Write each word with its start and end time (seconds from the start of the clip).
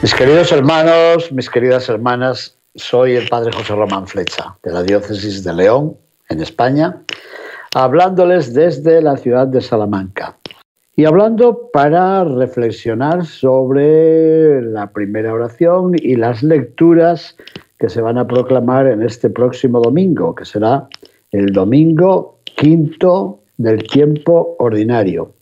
Mis 0.00 0.14
queridos 0.14 0.52
hermanos, 0.52 1.32
mis 1.32 1.50
queridas 1.50 1.88
hermanas, 1.88 2.56
soy 2.76 3.16
el 3.16 3.28
Padre 3.28 3.50
José 3.50 3.74
Román 3.74 4.06
Flecha, 4.06 4.56
de 4.62 4.72
la 4.72 4.84
Diócesis 4.84 5.42
de 5.42 5.52
León, 5.52 5.96
en 6.28 6.40
España 6.40 7.02
hablándoles 7.74 8.54
desde 8.54 9.02
la 9.02 9.16
ciudad 9.16 9.48
de 9.48 9.60
Salamanca. 9.60 10.38
Y 10.94 11.04
hablando 11.04 11.68
para 11.72 12.24
reflexionar 12.24 13.26
sobre 13.26 14.62
la 14.62 14.90
primera 14.90 15.32
oración 15.32 15.92
y 15.96 16.14
las 16.14 16.42
lecturas 16.42 17.36
que 17.78 17.88
se 17.88 18.00
van 18.00 18.18
a 18.18 18.26
proclamar 18.26 18.86
en 18.86 19.02
este 19.02 19.28
próximo 19.30 19.80
domingo, 19.80 20.34
que 20.34 20.44
será 20.44 20.88
el 21.32 21.52
domingo 21.52 22.38
quinto 22.44 23.40
del 23.56 23.82
tiempo 23.82 24.56
ordinario, 24.58 25.32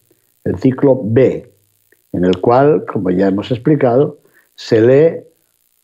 el 0.44 0.56
ciclo 0.58 1.00
B, 1.02 1.50
en 2.12 2.24
el 2.24 2.40
cual, 2.40 2.84
como 2.86 3.10
ya 3.10 3.28
hemos 3.28 3.50
explicado, 3.50 4.18
se 4.56 4.80
lee 4.80 5.20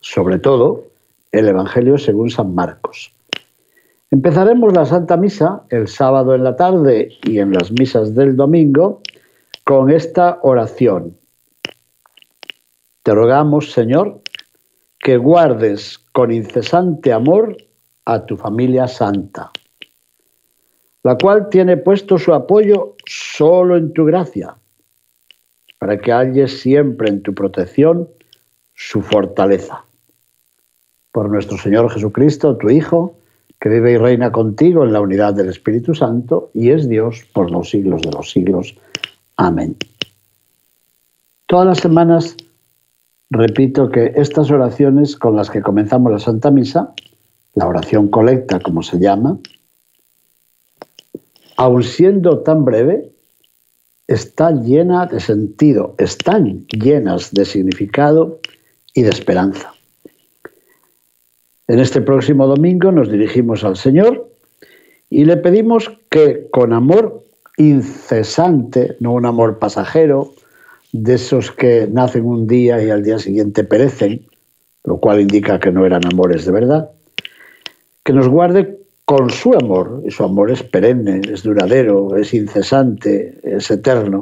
sobre 0.01 0.39
todo 0.39 0.85
el 1.31 1.47
Evangelio 1.47 1.99
según 1.99 2.31
San 2.31 2.55
Marcos. 2.55 3.13
Empezaremos 4.11 4.73
la 4.75 4.85
Santa 4.85 5.17
Misa 5.17 5.63
el 5.71 5.89
sábado 5.89 6.35
en 6.35 6.45
la 6.45 6.57
tarde 6.57 7.11
y 7.23 7.39
en 7.39 7.53
las 7.53 7.71
misas 7.71 8.15
del 8.15 8.37
domingo 8.37 9.01
con 9.65 9.91
esta 9.91 10.39
oración. 10.43 11.17
Te 13.03 13.15
rogamos, 13.15 13.73
Señor, 13.73 14.21
que 14.99 15.17
guardes 15.17 15.99
con 16.13 16.33
incesante 16.33 17.13
amor 17.13 17.57
a 18.05 18.27
tu 18.27 18.37
familia 18.37 18.87
santa, 18.87 19.51
la 21.03 21.17
cual 21.17 21.49
tiene 21.49 21.77
puesto 21.77 22.19
su 22.19 22.35
apoyo 22.35 22.97
solo 23.07 23.77
en 23.77 23.93
tu 23.93 24.05
gracia, 24.05 24.57
para 25.79 25.99
que 25.99 26.13
halles 26.13 26.61
siempre 26.61 27.09
en 27.09 27.23
tu 27.23 27.35
protección 27.35 28.09
su 28.75 29.03
fortaleza. 29.03 29.85
Por 31.11 31.29
nuestro 31.31 31.59
Señor 31.59 31.91
Jesucristo, 31.91 32.57
tu 32.57 32.71
Hijo, 32.71 33.17
que 33.61 33.69
vive 33.69 33.93
y 33.93 33.97
reina 33.97 34.33
contigo 34.33 34.85
en 34.85 34.93
la 34.93 35.01
unidad 35.01 35.35
del 35.35 35.49
Espíritu 35.49 35.95
Santo 35.95 36.51
y 36.53 36.71
es 36.71 36.89
Dios 36.89 37.25
por 37.33 37.51
los 37.51 37.71
siglos 37.71 38.03
de 38.03 38.11
los 38.11 38.31
siglos. 38.31 38.75
Amén. 39.37 39.77
Todas 41.47 41.67
las 41.67 41.79
semanas 41.79 42.37
repito 43.31 43.91
que 43.91 44.13
estas 44.17 44.51
oraciones 44.51 45.17
con 45.17 45.37
las 45.37 45.49
que 45.49 45.63
comenzamos 45.63 46.13
la 46.13 46.19
Santa 46.19 46.51
Misa, 46.51 46.93
la 47.55 47.67
oración 47.67 48.09
colecta 48.09 48.61
como 48.61 48.83
se 48.83 48.99
llama, 48.99 49.39
aun 51.57 51.83
siendo 51.83 52.41
tan 52.41 52.65
breve, 52.65 53.11
está 54.07 54.51
llena 54.51 55.07
de 55.07 55.21
sentido, 55.21 55.95
están 55.99 56.67
llenas 56.67 57.33
de 57.33 57.45
significado 57.45 58.41
y 58.95 59.03
de 59.03 59.11
esperanza. 59.11 59.75
En 61.69 61.79
este 61.79 62.01
próximo 62.01 62.47
domingo 62.47 62.93
nos 62.93 63.11
dirigimos 63.11 63.65
al 63.65 63.77
Señor 63.77 64.29
y 65.09 65.25
le 65.25 65.37
pedimos 65.37 65.91
que 66.11 66.49
con 66.51 66.73
amor 66.73 67.25
incesante, 67.57 68.97
no 69.01 69.13
un 69.13 69.27
amor 69.27 69.59
pasajero, 69.59 70.35
de 70.93 71.15
esos 71.15 71.51
que 71.51 71.89
nacen 71.91 72.27
un 72.27 72.47
día 72.47 72.83
y 72.83 72.91
al 72.91 73.03
día 73.03 73.19
siguiente 73.19 73.65
perecen, 73.65 74.27
lo 74.85 74.99
cual 74.99 75.21
indica 75.21 75.59
que 75.59 75.73
no 75.73 75.87
eran 75.87 76.03
amores 76.07 76.45
de 76.45 76.53
verdad, 76.53 76.91
que 78.05 78.13
nos 78.13 78.29
guarde 78.29 78.79
con 79.05 79.31
su 79.31 79.55
amor, 79.55 80.03
y 80.07 80.11
su 80.11 80.25
amor 80.25 80.51
es 80.51 80.63
perenne, 80.63 81.21
es 81.31 81.43
duradero, 81.43 82.17
es 82.17 82.35
incesante, 82.35 83.39
es 83.43 83.71
eterno, 83.71 84.21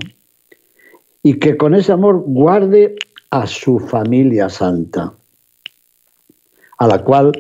y 1.23 1.39
que 1.39 1.57
con 1.57 1.75
ese 1.75 1.93
amor 1.93 2.23
guarde 2.27 2.97
a 3.31 3.47
su 3.47 3.79
familia 3.79 4.49
santa 4.49 5.15
a 6.81 6.87
la 6.87 7.05
cual 7.05 7.33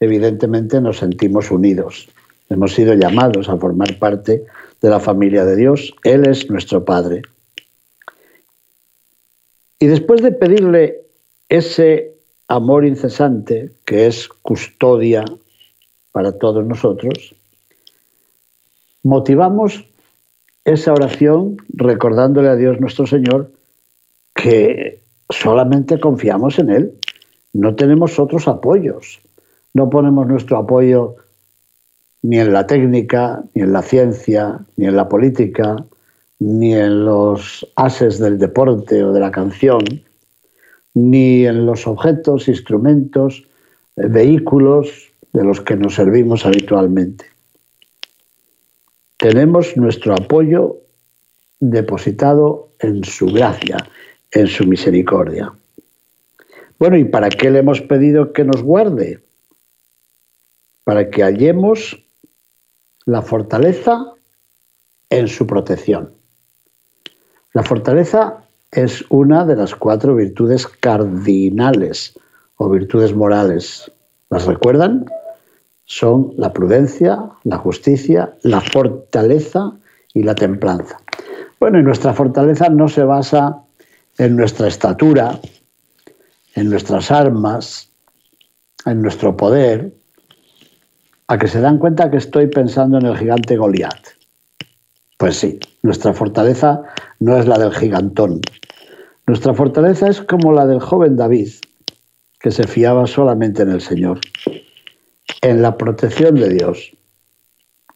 evidentemente 0.00 0.80
nos 0.80 0.98
sentimos 0.98 1.50
unidos. 1.50 2.08
Hemos 2.48 2.74
sido 2.74 2.94
llamados 2.94 3.48
a 3.48 3.56
formar 3.56 3.98
parte 3.98 4.44
de 4.80 4.88
la 4.88 5.00
familia 5.00 5.44
de 5.44 5.56
Dios. 5.56 5.94
Él 6.04 6.26
es 6.28 6.48
nuestro 6.48 6.84
Padre. 6.84 7.22
Y 9.80 9.86
después 9.86 10.22
de 10.22 10.30
pedirle 10.30 11.00
ese 11.48 12.14
amor 12.46 12.84
incesante, 12.84 13.72
que 13.84 14.06
es 14.06 14.28
custodia 14.28 15.24
para 16.12 16.38
todos 16.38 16.64
nosotros, 16.64 17.34
motivamos 19.02 19.84
esa 20.64 20.92
oración 20.92 21.56
recordándole 21.68 22.48
a 22.48 22.56
Dios 22.56 22.80
nuestro 22.80 23.08
Señor 23.08 23.50
que 24.34 25.03
solamente 25.40 26.00
confiamos 26.00 26.58
en 26.58 26.70
Él 26.70 26.94
no 27.54 27.76
tenemos 27.76 28.18
otros 28.18 28.48
apoyos. 28.48 29.20
No 29.72 29.88
ponemos 29.88 30.26
nuestro 30.26 30.58
apoyo 30.58 31.16
ni 32.22 32.38
en 32.38 32.52
la 32.52 32.66
técnica, 32.66 33.44
ni 33.54 33.62
en 33.62 33.72
la 33.72 33.82
ciencia, 33.82 34.60
ni 34.76 34.86
en 34.86 34.96
la 34.96 35.08
política, 35.08 35.76
ni 36.40 36.74
en 36.74 37.04
los 37.04 37.66
ases 37.76 38.18
del 38.18 38.38
deporte 38.38 39.04
o 39.04 39.12
de 39.12 39.20
la 39.20 39.30
canción, 39.30 39.84
ni 40.94 41.46
en 41.46 41.64
los 41.64 41.86
objetos, 41.86 42.48
instrumentos, 42.48 43.44
eh, 43.96 44.06
vehículos 44.08 45.12
de 45.32 45.44
los 45.44 45.60
que 45.60 45.76
nos 45.76 45.94
servimos 45.94 46.44
habitualmente. 46.46 47.26
Tenemos 49.16 49.76
nuestro 49.76 50.14
apoyo 50.14 50.78
depositado 51.60 52.70
en 52.80 53.04
su 53.04 53.26
gracia, 53.26 53.76
en 54.34 54.48
su 54.48 54.66
misericordia. 54.66 55.52
Bueno, 56.78 56.98
¿y 56.98 57.04
para 57.04 57.30
qué 57.30 57.50
le 57.50 57.60
hemos 57.60 57.80
pedido 57.80 58.32
que 58.32 58.44
nos 58.44 58.62
guarde? 58.62 59.22
Para 60.82 61.08
que 61.08 61.22
hallemos 61.22 62.04
la 63.06 63.22
fortaleza 63.22 64.12
en 65.08 65.28
su 65.28 65.46
protección. 65.46 66.12
La 67.52 67.62
fortaleza 67.62 68.44
es 68.72 69.04
una 69.08 69.44
de 69.46 69.54
las 69.54 69.74
cuatro 69.76 70.16
virtudes 70.16 70.66
cardinales 70.66 72.18
o 72.56 72.68
virtudes 72.68 73.14
morales. 73.14 73.90
¿Las 74.30 74.46
recuerdan? 74.46 75.06
Son 75.84 76.34
la 76.36 76.52
prudencia, 76.52 77.30
la 77.44 77.58
justicia, 77.58 78.34
la 78.42 78.60
fortaleza 78.60 79.72
y 80.12 80.24
la 80.24 80.34
templanza. 80.34 80.98
Bueno, 81.60 81.78
y 81.78 81.84
nuestra 81.84 82.12
fortaleza 82.12 82.68
no 82.68 82.88
se 82.88 83.04
basa 83.04 83.64
en 84.18 84.36
nuestra 84.36 84.68
estatura, 84.68 85.40
en 86.54 86.70
nuestras 86.70 87.10
armas, 87.10 87.88
en 88.86 89.02
nuestro 89.02 89.36
poder, 89.36 89.92
a 91.26 91.38
que 91.38 91.48
se 91.48 91.60
dan 91.60 91.78
cuenta 91.78 92.10
que 92.10 92.18
estoy 92.18 92.46
pensando 92.46 92.98
en 92.98 93.06
el 93.06 93.16
gigante 93.16 93.56
Goliat. 93.56 94.08
Pues 95.16 95.38
sí, 95.38 95.58
nuestra 95.82 96.12
fortaleza 96.12 96.82
no 97.20 97.36
es 97.38 97.46
la 97.46 97.58
del 97.58 97.72
gigantón. 97.72 98.40
Nuestra 99.26 99.54
fortaleza 99.54 100.08
es 100.08 100.20
como 100.20 100.52
la 100.52 100.66
del 100.66 100.80
joven 100.80 101.16
David, 101.16 101.48
que 102.40 102.50
se 102.50 102.66
fiaba 102.66 103.06
solamente 103.06 103.62
en 103.62 103.70
el 103.70 103.80
Señor, 103.80 104.20
en 105.40 105.62
la 105.62 105.78
protección 105.78 106.34
de 106.34 106.50
Dios. 106.50 106.92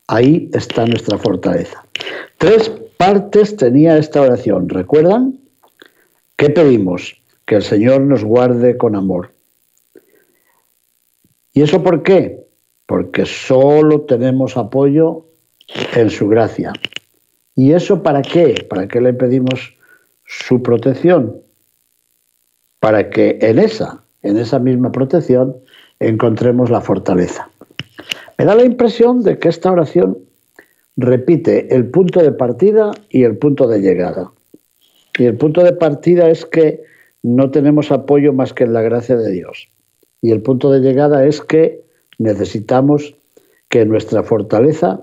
Ahí 0.06 0.50
está 0.54 0.87
nuestra 0.87 1.19
fortaleza. 1.19 1.84
Tres 2.38 2.70
partes 2.96 3.56
tenía 3.56 3.98
esta 3.98 4.22
oración. 4.22 4.70
¿Recuerdan? 4.70 5.38
¿Qué 6.38 6.49
pedimos? 6.49 7.19
que 7.49 7.56
el 7.56 7.62
Señor 7.62 8.02
nos 8.02 8.23
guarde 8.25 8.76
con 8.76 8.94
amor. 8.94 9.31
¿Y 11.55 11.62
eso 11.62 11.82
por 11.82 12.02
qué? 12.02 12.44
Porque 12.85 13.25
solo 13.25 14.02
tenemos 14.02 14.58
apoyo 14.58 15.25
en 15.96 16.11
su 16.11 16.29
gracia. 16.29 16.75
¿Y 17.56 17.73
eso 17.73 18.02
para 18.02 18.20
qué? 18.20 18.67
¿Para 18.69 18.87
qué 18.87 19.00
le 19.00 19.14
pedimos 19.14 19.75
su 20.26 20.62
protección? 20.62 21.40
Para 22.81 23.08
que 23.08 23.38
en 23.41 23.58
esa, 23.58 24.05
en 24.20 24.37
esa 24.37 24.58
misma 24.58 24.93
protección, 24.93 25.56
encontremos 26.00 26.69
la 26.69 26.82
fortaleza. 26.82 27.49
Me 28.37 28.44
da 28.44 28.55
la 28.55 28.64
impresión 28.64 29.23
de 29.23 29.38
que 29.38 29.49
esta 29.49 29.73
oración 29.73 30.19
repite 30.96 31.75
el 31.75 31.88
punto 31.88 32.20
de 32.23 32.32
partida 32.32 32.91
y 33.08 33.23
el 33.23 33.38
punto 33.38 33.67
de 33.67 33.81
llegada. 33.81 34.31
Y 35.19 35.26
el 35.26 35.37
punto 35.37 35.62
de 35.65 35.73
partida 35.73 36.31
es 36.31 36.47
que 36.47 36.85
no 37.23 37.50
tenemos 37.50 37.91
apoyo 37.91 38.32
más 38.32 38.53
que 38.53 38.65
en 38.65 38.73
la 38.73 38.82
gracia 38.82 39.17
de 39.17 39.31
Dios. 39.31 39.69
Y 40.23 40.31
el 40.31 40.41
punto 40.43 40.70
de 40.70 40.81
llegada 40.81 41.26
es 41.26 41.41
que 41.41 41.82
necesitamos 42.19 43.15
que 43.69 43.85
nuestra 43.85 44.23
fortaleza 44.23 45.03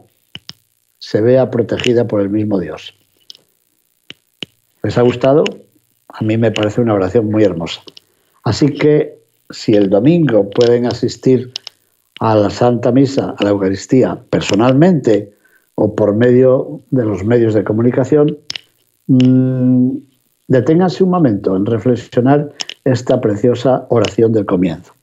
se 1.00 1.22
vea 1.22 1.52
protegida 1.52 2.08
por 2.08 2.22
el 2.22 2.30
mismo 2.30 2.60
Dios. 2.60 2.96
¿Les 4.82 4.98
ha 4.98 5.02
gustado? 5.02 5.44
A 6.08 6.24
mí 6.24 6.38
me 6.38 6.52
parece 6.52 6.82
una 6.82 6.94
oración 6.94 7.30
muy 7.30 7.44
hermosa. 7.44 7.82
Así 8.44 8.74
que 8.74 9.18
si 9.50 9.76
el 9.76 9.90
domingo 9.90 10.50
pueden 10.50 10.86
asistir 10.86 11.52
a 12.20 12.36
la 12.36 12.50
Santa 12.50 12.92
Misa, 12.92 13.36
a 13.38 13.44
la 13.44 13.50
Eucaristía, 13.50 14.20
personalmente 14.30 15.34
o 15.76 15.94
por 15.94 16.16
medio 16.16 16.82
de 16.92 17.04
los 17.04 17.26
medios 17.26 17.54
de 17.54 17.64
comunicación, 17.64 18.38
mmm, 19.07 19.98
deténganse 20.48 21.04
un 21.04 21.10
momento 21.10 21.56
en 21.56 21.66
reflexionar 21.66 22.52
esta 22.84 23.19
preciosa 23.19 23.86
oración 23.90 24.31
del 24.31 24.46
comienzo. 24.46 24.94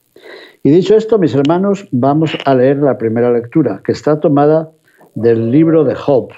Y 0.62 0.70
dicho 0.70 0.94
esto, 0.94 1.19
mis 1.19 1.34
hermanos, 1.34 1.88
vamos 1.90 2.37
a 2.44 2.54
leer 2.54 2.78
la 2.78 2.96
primera 2.96 3.32
lectura, 3.32 3.81
que 3.84 3.93
está 3.93 4.20
tomada 4.20 4.70
del 5.14 5.50
libro 5.50 5.84
de 5.84 5.94
Job. 5.94 6.31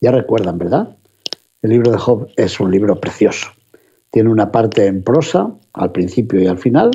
Ya 0.00 0.12
recuerdan, 0.12 0.58
¿verdad? 0.58 0.96
El 1.62 1.70
libro 1.70 1.90
de 1.90 1.98
Job 1.98 2.28
es 2.36 2.60
un 2.60 2.70
libro 2.70 3.00
precioso. 3.00 3.48
Tiene 4.10 4.30
una 4.30 4.52
parte 4.52 4.86
en 4.86 5.02
prosa, 5.02 5.50
al 5.72 5.90
principio 5.90 6.40
y 6.40 6.46
al 6.46 6.58
final, 6.58 6.90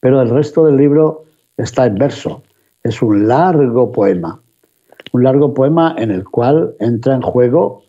pero 0.00 0.22
el 0.22 0.30
resto 0.30 0.64
del 0.64 0.76
libro 0.76 1.24
está 1.56 1.86
en 1.86 1.96
verso. 1.96 2.42
Es 2.82 3.02
un 3.02 3.28
largo 3.28 3.92
poema. 3.92 4.40
Un 5.12 5.24
largo 5.24 5.52
poema 5.52 5.94
en 5.98 6.10
el 6.10 6.24
cual 6.24 6.74
entra 6.80 7.14
en 7.14 7.22
juego 7.22 7.82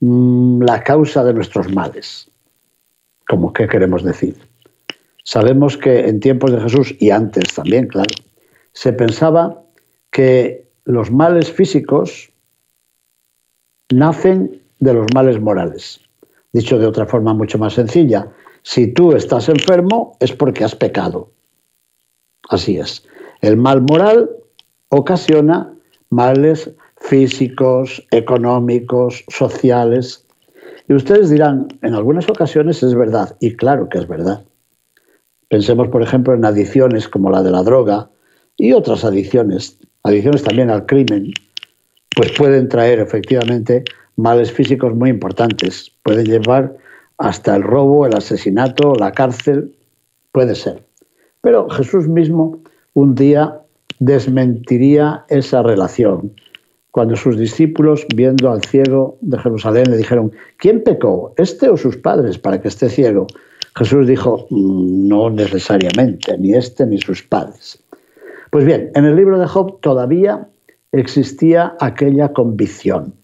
la 0.00 0.82
causa 0.82 1.22
de 1.24 1.34
nuestros 1.34 1.72
males. 1.72 2.30
¿Cómo 3.28 3.52
qué 3.52 3.68
queremos 3.68 4.02
decir? 4.02 4.36
Sabemos 5.24 5.76
que 5.76 6.08
en 6.08 6.20
tiempos 6.20 6.52
de 6.52 6.60
Jesús 6.60 6.94
y 6.98 7.10
antes 7.10 7.54
también, 7.54 7.86
claro, 7.86 8.10
se 8.72 8.92
pensaba 8.92 9.62
que 10.10 10.66
los 10.84 11.10
males 11.10 11.52
físicos 11.52 12.32
nacen 13.90 14.62
de 14.78 14.94
los 14.94 15.06
males 15.14 15.40
morales. 15.40 16.00
Dicho 16.52 16.78
de 16.78 16.86
otra 16.86 17.06
forma 17.06 17.34
mucho 17.34 17.58
más 17.58 17.74
sencilla, 17.74 18.32
si 18.62 18.88
tú 18.88 19.12
estás 19.12 19.48
enfermo 19.48 20.16
es 20.20 20.32
porque 20.32 20.64
has 20.64 20.74
pecado. 20.74 21.30
Así 22.48 22.78
es. 22.78 23.06
El 23.40 23.56
mal 23.56 23.82
moral 23.82 24.30
ocasiona 24.88 25.72
males 26.08 26.70
físicos, 27.10 28.06
económicos, 28.12 29.24
sociales. 29.26 30.24
Y 30.88 30.94
ustedes 30.94 31.28
dirán, 31.28 31.66
en 31.82 31.94
algunas 31.94 32.30
ocasiones 32.30 32.84
es 32.84 32.94
verdad, 32.94 33.36
y 33.40 33.56
claro 33.56 33.88
que 33.88 33.98
es 33.98 34.06
verdad. 34.06 34.44
Pensemos, 35.48 35.88
por 35.88 36.02
ejemplo, 36.02 36.34
en 36.34 36.44
adicciones 36.44 37.08
como 37.08 37.28
la 37.28 37.42
de 37.42 37.50
la 37.50 37.64
droga 37.64 38.08
y 38.56 38.72
otras 38.72 39.04
adicciones, 39.04 39.76
adicciones 40.04 40.44
también 40.44 40.70
al 40.70 40.86
crimen, 40.86 41.32
pues 42.14 42.30
pueden 42.38 42.68
traer 42.68 43.00
efectivamente 43.00 43.82
males 44.14 44.52
físicos 44.52 44.94
muy 44.94 45.10
importantes. 45.10 45.90
Pueden 46.04 46.26
llevar 46.26 46.76
hasta 47.18 47.56
el 47.56 47.64
robo, 47.64 48.06
el 48.06 48.14
asesinato, 48.14 48.94
la 48.94 49.10
cárcel, 49.10 49.74
puede 50.30 50.54
ser. 50.54 50.80
Pero 51.40 51.68
Jesús 51.70 52.06
mismo 52.06 52.60
un 52.94 53.16
día 53.16 53.60
desmentiría 53.98 55.24
esa 55.28 55.62
relación. 55.64 56.32
Cuando 56.90 57.14
sus 57.16 57.38
discípulos, 57.38 58.06
viendo 58.14 58.50
al 58.50 58.62
ciego 58.64 59.16
de 59.20 59.38
Jerusalén, 59.38 59.90
le 59.90 59.96
dijeron, 59.96 60.32
¿quién 60.56 60.82
pecó, 60.82 61.34
este 61.36 61.68
o 61.68 61.76
sus 61.76 61.96
padres, 61.96 62.38
para 62.38 62.60
que 62.60 62.68
esté 62.68 62.88
ciego? 62.88 63.26
Jesús 63.76 64.06
dijo, 64.06 64.46
mm, 64.50 65.08
no 65.08 65.30
necesariamente, 65.30 66.36
ni 66.38 66.54
este 66.54 66.86
ni 66.86 66.98
sus 66.98 67.22
padres. 67.22 67.80
Pues 68.50 68.64
bien, 68.64 68.90
en 68.94 69.04
el 69.04 69.14
libro 69.14 69.38
de 69.38 69.46
Job 69.46 69.80
todavía 69.80 70.48
existía 70.92 71.76
aquella 71.78 72.32
convicción. 72.32 73.14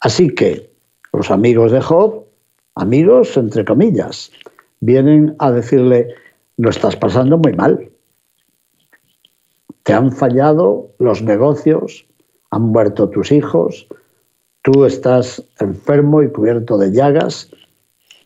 Así 0.00 0.30
que 0.30 0.70
los 1.12 1.30
amigos 1.30 1.72
de 1.72 1.82
Job, 1.82 2.24
amigos 2.74 3.36
entre 3.36 3.64
comillas, 3.64 4.30
vienen 4.80 5.36
a 5.38 5.50
decirle, 5.50 6.08
lo 6.56 6.70
estás 6.70 6.96
pasando 6.96 7.36
muy 7.38 7.52
mal. 7.52 7.90
Te 9.82 9.92
han 9.92 10.12
fallado 10.12 10.90
los 10.98 11.22
negocios, 11.22 12.06
han 12.54 12.62
muerto 12.62 13.08
tus 13.08 13.32
hijos, 13.32 13.86
tú 14.62 14.84
estás 14.84 15.42
enfermo 15.58 16.22
y 16.22 16.30
cubierto 16.30 16.78
de 16.78 16.92
llagas. 16.92 17.50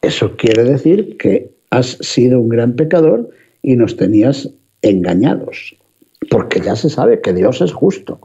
Eso 0.03 0.37
quiere 0.37 0.65
decir 0.65 1.17
que 1.17 1.51
has 1.71 1.99
sido 2.01 2.39
un 2.39 2.49
gran 2.49 2.75
pecador 2.75 3.31
y 3.63 3.77
nos 3.77 3.97
tenías 3.97 4.51
engañados, 4.83 5.77
porque 6.31 6.61
ya 6.61 6.77
se 6.77 6.91
sabe 6.91 7.21
que 7.21 7.33
Dios 7.33 7.61
es 7.63 7.73
justo. 7.73 8.21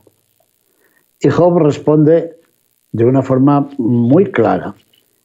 Y 1.22 1.30
Job 1.30 1.58
responde 1.60 2.36
de 2.92 3.06
una 3.06 3.22
forma 3.24 3.70
muy 3.78 4.26
clara. 4.26 4.76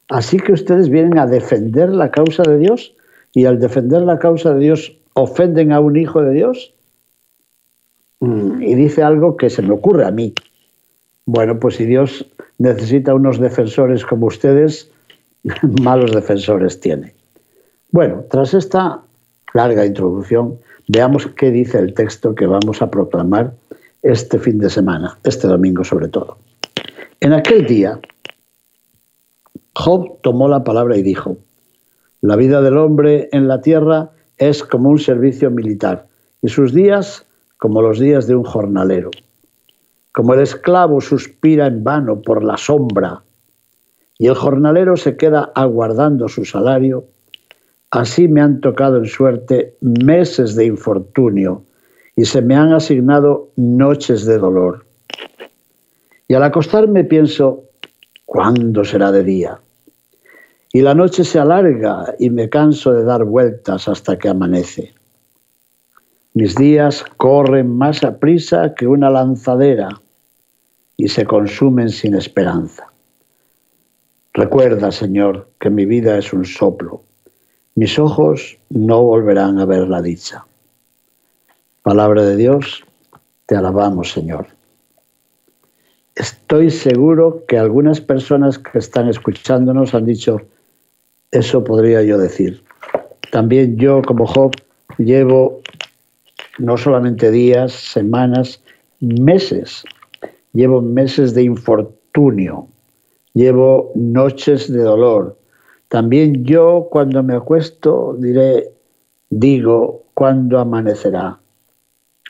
Así 0.07 0.37
que 0.37 0.53
ustedes 0.53 0.89
vienen 0.89 1.19
a 1.19 1.27
defender 1.27 1.89
la 1.89 2.09
causa 2.09 2.43
de 2.43 2.57
Dios 2.57 2.95
y 3.33 3.45
al 3.45 3.59
defender 3.59 4.01
la 4.03 4.17
causa 4.17 4.53
de 4.53 4.61
Dios 4.61 4.95
ofenden 5.13 5.73
a 5.73 5.81
un 5.81 5.97
hijo 5.97 6.21
de 6.21 6.33
Dios. 6.33 6.73
Mm, 8.21 8.63
y 8.63 8.75
dice 8.75 9.03
algo 9.03 9.37
que 9.37 9.49
se 9.49 9.61
me 9.61 9.73
ocurre 9.73 10.05
a 10.05 10.11
mí. 10.11 10.33
Bueno, 11.31 11.59
pues 11.59 11.75
si 11.75 11.85
Dios 11.85 12.25
necesita 12.57 13.13
unos 13.13 13.39
defensores 13.39 14.03
como 14.03 14.25
ustedes, 14.25 14.89
malos 15.83 16.11
defensores 16.11 16.79
tiene. 16.79 17.13
Bueno, 17.91 18.25
tras 18.31 18.55
esta 18.55 19.03
larga 19.53 19.85
introducción, 19.85 20.57
veamos 20.87 21.27
qué 21.27 21.51
dice 21.51 21.77
el 21.77 21.93
texto 21.93 22.33
que 22.33 22.47
vamos 22.47 22.81
a 22.81 22.89
proclamar 22.89 23.53
este 24.01 24.39
fin 24.39 24.57
de 24.57 24.71
semana, 24.71 25.19
este 25.23 25.47
domingo 25.47 25.83
sobre 25.83 26.07
todo. 26.07 26.39
En 27.19 27.33
aquel 27.33 27.67
día, 27.67 27.99
Job 29.75 30.21
tomó 30.23 30.47
la 30.47 30.63
palabra 30.63 30.97
y 30.97 31.03
dijo, 31.03 31.37
la 32.21 32.37
vida 32.37 32.59
del 32.63 32.75
hombre 32.75 33.29
en 33.33 33.47
la 33.47 33.61
tierra 33.61 34.09
es 34.39 34.63
como 34.63 34.89
un 34.89 34.97
servicio 34.97 35.51
militar 35.51 36.07
y 36.41 36.47
sus 36.47 36.73
días 36.73 37.23
como 37.59 37.83
los 37.83 37.99
días 37.99 38.25
de 38.25 38.35
un 38.35 38.45
jornalero. 38.45 39.11
Como 40.11 40.33
el 40.33 40.41
esclavo 40.41 41.01
suspira 41.01 41.67
en 41.67 41.83
vano 41.83 42.21
por 42.21 42.43
la 42.43 42.57
sombra 42.57 43.21
y 44.17 44.27
el 44.27 44.35
jornalero 44.35 44.97
se 44.97 45.15
queda 45.15 45.51
aguardando 45.55 46.27
su 46.27 46.45
salario, 46.45 47.05
así 47.91 48.27
me 48.27 48.41
han 48.41 48.59
tocado 48.59 48.97
en 48.97 49.05
suerte 49.05 49.75
meses 49.81 50.55
de 50.55 50.65
infortunio 50.65 51.63
y 52.15 52.25
se 52.25 52.41
me 52.41 52.55
han 52.55 52.73
asignado 52.73 53.49
noches 53.55 54.25
de 54.25 54.37
dolor. 54.37 54.85
Y 56.27 56.33
al 56.33 56.43
acostarme 56.43 57.03
pienso, 57.05 57.63
¿cuándo 58.25 58.83
será 58.83 59.11
de 59.11 59.23
día? 59.23 59.59
Y 60.73 60.81
la 60.81 60.93
noche 60.93 61.23
se 61.23 61.39
alarga 61.39 62.13
y 62.19 62.29
me 62.29 62.49
canso 62.49 62.93
de 62.93 63.03
dar 63.03 63.23
vueltas 63.23 63.87
hasta 63.87 64.19
que 64.19 64.29
amanece. 64.29 64.93
Mis 66.33 66.55
días 66.55 67.03
corren 67.17 67.75
más 67.75 68.03
a 68.03 68.17
prisa 68.17 68.73
que 68.75 68.87
una 68.87 69.09
lanzadera 69.09 69.89
y 70.95 71.07
se 71.07 71.25
consumen 71.25 71.89
sin 71.89 72.15
esperanza. 72.15 72.87
Recuerda, 74.33 74.91
Señor, 74.91 75.49
que 75.59 75.69
mi 75.69 75.85
vida 75.85 76.17
es 76.17 76.31
un 76.31 76.45
soplo. 76.45 77.01
Mis 77.75 77.97
ojos 77.97 78.57
no 78.69 79.01
volverán 79.03 79.59
a 79.59 79.65
ver 79.65 79.87
la 79.87 80.01
dicha. 80.01 80.45
Palabra 81.81 82.23
de 82.23 82.35
Dios, 82.35 82.83
te 83.45 83.55
alabamos, 83.55 84.11
Señor. 84.11 84.47
Estoy 86.15 86.69
seguro 86.69 87.45
que 87.47 87.57
algunas 87.57 88.01
personas 88.01 88.59
que 88.59 88.77
están 88.77 89.07
escuchándonos 89.07 89.95
han 89.95 90.05
dicho, 90.05 90.41
eso 91.31 91.63
podría 91.63 92.03
yo 92.03 92.17
decir. 92.17 92.61
También 93.31 93.77
yo, 93.77 94.01
como 94.01 94.27
Job, 94.27 94.51
llevo 94.97 95.61
no 96.59 96.77
solamente 96.77 97.31
días, 97.31 97.71
semanas, 97.71 98.61
meses. 98.99 99.83
Llevo 100.53 100.81
meses 100.81 101.33
de 101.33 101.43
infortunio, 101.43 102.67
llevo 103.33 103.91
noches 103.95 104.71
de 104.71 104.81
dolor. 104.81 105.37
También 105.87 106.43
yo 106.43 106.87
cuando 106.91 107.23
me 107.23 107.35
acuesto 107.35 108.15
diré, 108.19 108.71
digo, 109.29 110.03
¿cuándo 110.13 110.59
amanecerá? 110.59 111.39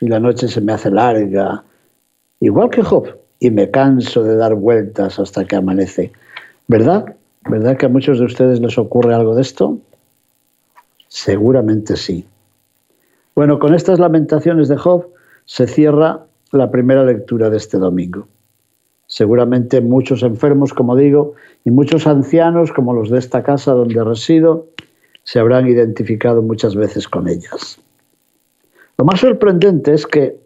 Y 0.01 0.07
la 0.07 0.19
noche 0.19 0.47
se 0.47 0.61
me 0.61 0.73
hace 0.73 0.91
larga, 0.91 1.63
igual 2.39 2.69
que 2.69 2.83
Job, 2.83 3.17
y 3.39 3.51
me 3.51 3.69
canso 3.69 4.23
de 4.23 4.35
dar 4.35 4.55
vueltas 4.55 5.19
hasta 5.19 5.45
que 5.45 5.55
amanece. 5.55 6.11
¿Verdad? 6.67 7.15
¿Verdad 7.49 7.77
que 7.77 7.87
a 7.87 7.89
muchos 7.89 8.19
de 8.19 8.25
ustedes 8.25 8.59
les 8.59 8.77
ocurre 8.77 9.13
algo 9.13 9.35
de 9.35 9.41
esto? 9.41 9.79
Seguramente 11.07 11.97
sí. 11.97 12.25
Bueno, 13.35 13.59
con 13.59 13.73
estas 13.73 13.99
lamentaciones 13.99 14.67
de 14.67 14.77
Job 14.77 15.07
se 15.45 15.67
cierra 15.67 16.25
la 16.51 16.71
primera 16.71 17.03
lectura 17.03 17.49
de 17.49 17.57
este 17.57 17.77
domingo. 17.77 18.27
seguramente 19.07 19.81
muchos 19.81 20.21
enfermos, 20.21 20.71
como 20.71 20.95
digo, 20.95 21.33
y 21.65 21.71
muchos 21.71 22.05
ancianos, 22.05 22.71
como 22.71 22.93
los 22.93 23.09
de 23.09 23.17
esta 23.17 23.41
casa 23.41 23.73
donde 23.73 24.03
resido, 24.03 24.67
se 25.23 25.39
habrán 25.39 25.67
identificado 25.67 26.43
muchas 26.43 26.75
veces 26.75 27.07
con 27.07 27.27
ellas. 27.27 27.79
Lo 28.99 29.05
más 29.05 29.19
sorprendente 29.19 29.95
es 29.95 30.05
que 30.05 30.39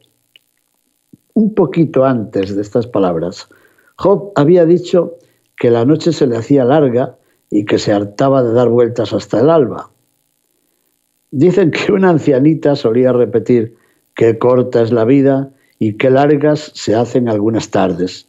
un 1.34 1.54
poquito 1.54 2.06
antes 2.06 2.56
de 2.56 2.62
estas 2.62 2.88
palabras, 2.88 3.50
Job 3.98 4.32
había 4.36 4.66
dicho 4.66 5.18
que 5.58 5.70
la 5.70 5.86
noche 5.86 6.14
se 6.14 6.28
le 6.28 6.38
hacía 6.38 6.64
larga 6.64 7.18
y 7.50 7.66
que 7.66 7.78
se 7.78 7.92
hartaba 7.92 8.44
de 8.44 8.54
dar 8.54 8.70
vueltas 8.70 9.14
hasta 9.14 9.42
el 9.42 9.50
alba. 9.50 9.90
Dicen 11.36 11.72
que 11.72 11.92
una 11.92 12.12
ancianita 12.12 12.76
solía 12.76 13.12
repetir 13.12 13.76
qué 14.14 14.38
corta 14.38 14.84
es 14.84 14.92
la 14.92 15.04
vida 15.04 15.50
y 15.80 15.94
qué 15.94 16.12
largas 16.12 16.72
se 16.76 16.94
hacen 16.94 17.28
algunas 17.28 17.72
tardes. 17.72 18.28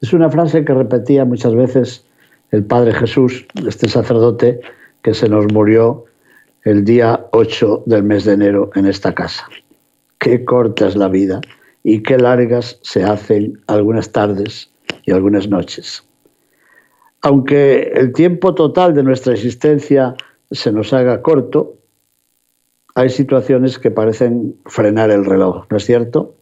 Es 0.00 0.12
una 0.12 0.30
frase 0.30 0.64
que 0.64 0.72
repetía 0.72 1.24
muchas 1.24 1.56
veces 1.56 2.04
el 2.52 2.64
Padre 2.64 2.94
Jesús, 2.94 3.44
este 3.66 3.88
sacerdote 3.88 4.60
que 5.02 5.12
se 5.12 5.28
nos 5.28 5.52
murió 5.52 6.04
el 6.62 6.84
día 6.84 7.26
8 7.32 7.82
del 7.86 8.04
mes 8.04 8.24
de 8.24 8.34
enero 8.34 8.70
en 8.76 8.86
esta 8.86 9.12
casa. 9.12 9.48
Qué 10.20 10.44
corta 10.44 10.86
es 10.86 10.94
la 10.94 11.08
vida 11.08 11.40
y 11.82 12.04
qué 12.04 12.16
largas 12.16 12.78
se 12.82 13.02
hacen 13.02 13.60
algunas 13.66 14.12
tardes 14.12 14.70
y 15.04 15.10
algunas 15.10 15.48
noches. 15.48 16.04
Aunque 17.22 17.90
el 17.92 18.12
tiempo 18.12 18.54
total 18.54 18.94
de 18.94 19.02
nuestra 19.02 19.32
existencia 19.32 20.14
se 20.52 20.70
nos 20.70 20.92
haga 20.92 21.22
corto, 21.22 21.76
hay 22.96 23.10
situaciones 23.10 23.78
que 23.78 23.90
parecen 23.90 24.56
frenar 24.64 25.10
el 25.10 25.26
reloj, 25.26 25.66
¿no 25.68 25.76
es 25.76 25.84
cierto? 25.84 26.34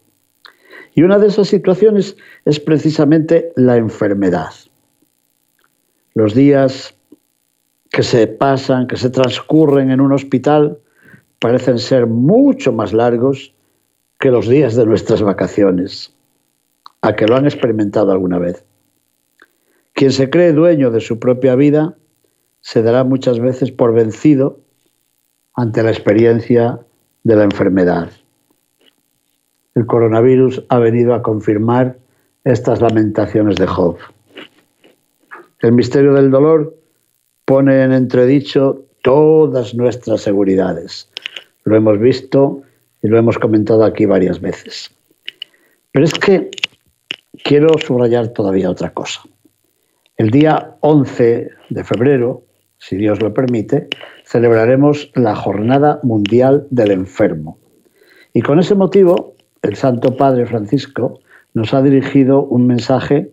Y 0.95 1.03
una 1.03 1.19
de 1.19 1.27
esas 1.27 1.49
situaciones 1.49 2.17
es 2.45 2.61
precisamente 2.61 3.53
la 3.57 3.77
enfermedad. 3.77 4.51
Los 6.15 6.33
días 6.33 6.95
que 7.91 8.05
se 8.05 8.29
pasan, 8.29 8.87
que 8.87 8.97
se 8.97 9.11
transcurren 9.11 9.91
en 9.91 10.01
un 10.01 10.13
hospital, 10.13 10.79
parecen 11.41 11.81
ser 11.81 12.07
mucho 12.07 12.73
más 12.73 12.93
largos 12.93 13.53
que 14.21 14.31
los 14.31 14.49
días 14.49 14.77
de 14.77 14.87
nuestras 14.87 15.23
vacaciones, 15.23 16.15
a 17.01 17.17
que 17.17 17.27
lo 17.27 17.35
han 17.35 17.47
experimentado 17.47 18.13
alguna 18.13 18.39
vez. 18.39 18.65
Quien 19.93 20.13
se 20.13 20.31
cree 20.31 20.53
dueño 20.53 20.93
de 20.93 21.01
su 21.01 21.19
propia 21.19 21.57
vida 21.57 21.97
se 22.61 22.85
dará 22.85 23.03
muchas 23.03 23.41
veces 23.41 23.73
por 23.73 23.93
vencido 23.93 24.64
ante 25.55 25.83
la 25.83 25.91
experiencia 25.91 26.79
de 27.23 27.37
la 27.37 27.45
enfermedad. 27.45 28.11
El 29.75 29.87
coronavirus 29.87 30.65
ha 30.69 30.79
venido 30.79 31.15
a 31.15 31.23
confirmar 31.23 31.97
estas 32.45 32.81
lamentaciones 32.81 33.57
de 33.57 33.67
Job. 33.67 33.97
El 35.61 35.73
misterio 35.73 36.13
del 36.15 36.31
dolor 36.31 36.77
pone 37.45 37.83
en 37.83 37.93
entredicho 37.93 38.85
todas 39.03 39.75
nuestras 39.75 40.21
seguridades. 40.21 41.09
Lo 41.65 41.77
hemos 41.77 41.99
visto 41.99 42.63
y 43.03 43.09
lo 43.09 43.19
hemos 43.19 43.39
comentado 43.39 43.85
aquí 43.85 44.07
varias 44.07 44.41
veces. 44.41 44.91
Pero 45.93 46.05
es 46.05 46.15
que 46.15 46.51
quiero 47.43 47.69
subrayar 47.79 48.29
todavía 48.29 48.71
otra 48.71 48.91
cosa. 48.93 49.23
El 50.17 50.31
día 50.31 50.77
11 50.81 51.51
de 51.71 51.85
febrero, 51.85 52.43
si 52.79 52.97
Dios 52.97 53.21
lo 53.21 53.35
permite, 53.35 53.89
celebraremos 54.25 55.11
la 55.15 55.37
Jornada 55.37 56.01
Mundial 56.03 56.67
del 56.71 56.91
Enfermo. 56.91 57.59
Y 58.33 58.43
con 58.43 58.59
ese 58.59 58.75
motivo, 58.75 59.35
el 59.63 59.77
Santo 59.77 60.17
Padre 60.17 60.47
Francisco 60.47 61.21
nos 61.53 61.73
ha 61.73 61.83
dirigido 61.83 62.43
un 62.43 62.67
mensaje 62.67 63.31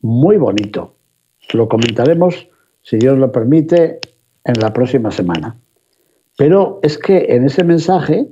muy 0.00 0.36
bonito. 0.36 0.94
Lo 1.52 1.68
comentaremos, 1.68 2.48
si 2.82 2.98
Dios 2.98 3.16
lo 3.18 3.30
permite, 3.30 4.00
en 4.44 4.60
la 4.60 4.72
próxima 4.72 5.10
semana. 5.10 5.56
Pero 6.36 6.80
es 6.82 6.98
que 6.98 7.26
en 7.30 7.44
ese 7.44 7.64
mensaje 7.64 8.26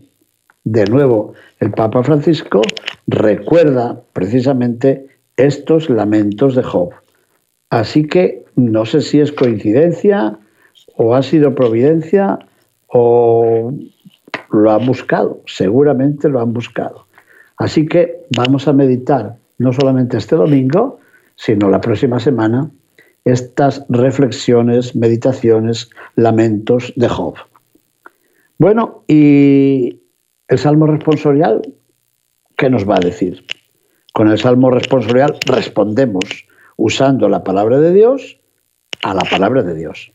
de 0.65 0.85
nuevo, 0.87 1.35
el 1.61 1.71
Papa 1.71 2.03
Francisco 2.03 2.63
recuerda 3.07 4.01
precisamente 4.13 5.07
estos 5.37 5.91
lamentos 5.91 6.55
de 6.55 6.63
Job. 6.63 6.91
Así 7.71 8.07
que 8.07 8.45
no 8.57 8.87
sé 8.87 9.01
si 9.01 9.21
es 9.21 9.33
coincidencia 9.33 10.39
o 10.97 11.15
ha 11.15 11.23
sido 11.23 11.55
providencia 11.55 12.39
o 12.87 13.73
lo 14.51 14.71
han 14.71 14.87
buscado, 14.87 15.41
seguramente 15.47 16.29
lo 16.29 16.41
han 16.41 16.53
buscado. 16.53 17.07
Así 17.57 17.87
que 17.87 18.25
vamos 18.37 18.69
a 18.69 18.73
meditar 18.73 19.37
no 19.59 19.73
solamente 19.73 20.17
este 20.17 20.37
domingo, 20.37 20.99
sino 21.37 21.69
la 21.69 21.81
próxima 21.81 22.21
semana 22.21 22.71
estas 23.25 23.85
reflexiones, 23.89 24.95
meditaciones, 24.95 25.91
lamentos 26.15 26.93
de 26.97 27.09
Job. 27.09 27.35
Bueno, 28.59 29.05
y 29.09 30.03
el 30.49 30.59
salmo 30.59 30.87
responsorial, 30.87 31.63
¿qué 32.57 32.71
nos 32.71 32.89
va 32.89 32.97
a 32.97 33.01
decir? 33.01 33.45
Con 34.13 34.29
el 34.29 34.39
salmo 34.39 34.71
responsorial 34.71 35.39
respondemos 35.47 36.47
usando 36.77 37.29
la 37.29 37.43
palabra 37.43 37.81
de 37.81 37.93
Dios 37.93 38.39
a 39.03 39.15
la 39.15 39.23
palabra 39.23 39.63
de 39.63 39.75
Dios. 39.75 40.13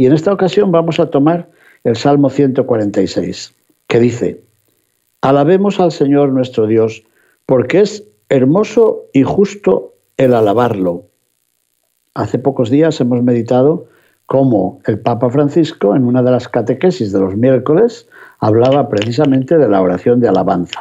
Y 0.00 0.06
en 0.06 0.14
esta 0.14 0.32
ocasión 0.32 0.72
vamos 0.72 0.98
a 0.98 1.10
tomar 1.10 1.50
el 1.84 1.94
Salmo 1.94 2.30
146, 2.30 3.52
que 3.86 4.00
dice, 4.00 4.40
Alabemos 5.20 5.78
al 5.78 5.92
Señor 5.92 6.30
nuestro 6.30 6.66
Dios, 6.66 7.02
porque 7.44 7.80
es 7.80 8.04
hermoso 8.30 9.02
y 9.12 9.24
justo 9.24 9.92
el 10.16 10.32
alabarlo. 10.32 11.04
Hace 12.14 12.38
pocos 12.38 12.70
días 12.70 12.98
hemos 13.02 13.22
meditado 13.22 13.88
cómo 14.24 14.80
el 14.86 14.98
Papa 14.98 15.28
Francisco, 15.28 15.94
en 15.94 16.06
una 16.06 16.22
de 16.22 16.30
las 16.30 16.48
catequesis 16.48 17.12
de 17.12 17.20
los 17.20 17.36
miércoles, 17.36 18.08
hablaba 18.38 18.88
precisamente 18.88 19.58
de 19.58 19.68
la 19.68 19.82
oración 19.82 20.18
de 20.20 20.28
alabanza. 20.28 20.80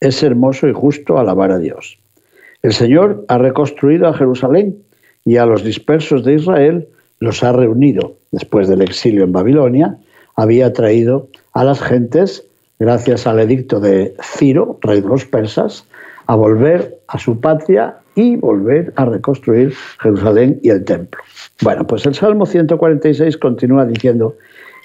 Es 0.00 0.22
hermoso 0.22 0.66
y 0.66 0.72
justo 0.72 1.18
alabar 1.18 1.52
a 1.52 1.58
Dios. 1.58 1.98
El 2.62 2.72
Señor 2.72 3.26
ha 3.28 3.36
reconstruido 3.36 4.08
a 4.08 4.14
Jerusalén 4.14 4.82
y 5.26 5.36
a 5.36 5.44
los 5.44 5.62
dispersos 5.62 6.24
de 6.24 6.36
Israel 6.36 6.88
los 7.24 7.42
ha 7.42 7.52
reunido. 7.52 8.14
Después 8.30 8.68
del 8.68 8.82
exilio 8.82 9.24
en 9.24 9.32
Babilonia, 9.32 9.98
había 10.36 10.72
traído 10.72 11.28
a 11.52 11.64
las 11.64 11.80
gentes, 11.80 12.44
gracias 12.78 13.26
al 13.26 13.40
edicto 13.40 13.80
de 13.80 14.14
Ciro, 14.22 14.78
rey 14.82 15.00
de 15.00 15.08
los 15.08 15.24
persas, 15.24 15.86
a 16.26 16.36
volver 16.36 16.98
a 17.08 17.18
su 17.18 17.40
patria 17.40 17.96
y 18.14 18.36
volver 18.36 18.92
a 18.96 19.04
reconstruir 19.04 19.74
Jerusalén 20.00 20.60
y 20.62 20.70
el 20.70 20.84
templo. 20.84 21.20
Bueno, 21.62 21.86
pues 21.86 22.06
el 22.06 22.14
Salmo 22.14 22.46
146 22.46 23.36
continúa 23.36 23.84
diciendo, 23.86 24.36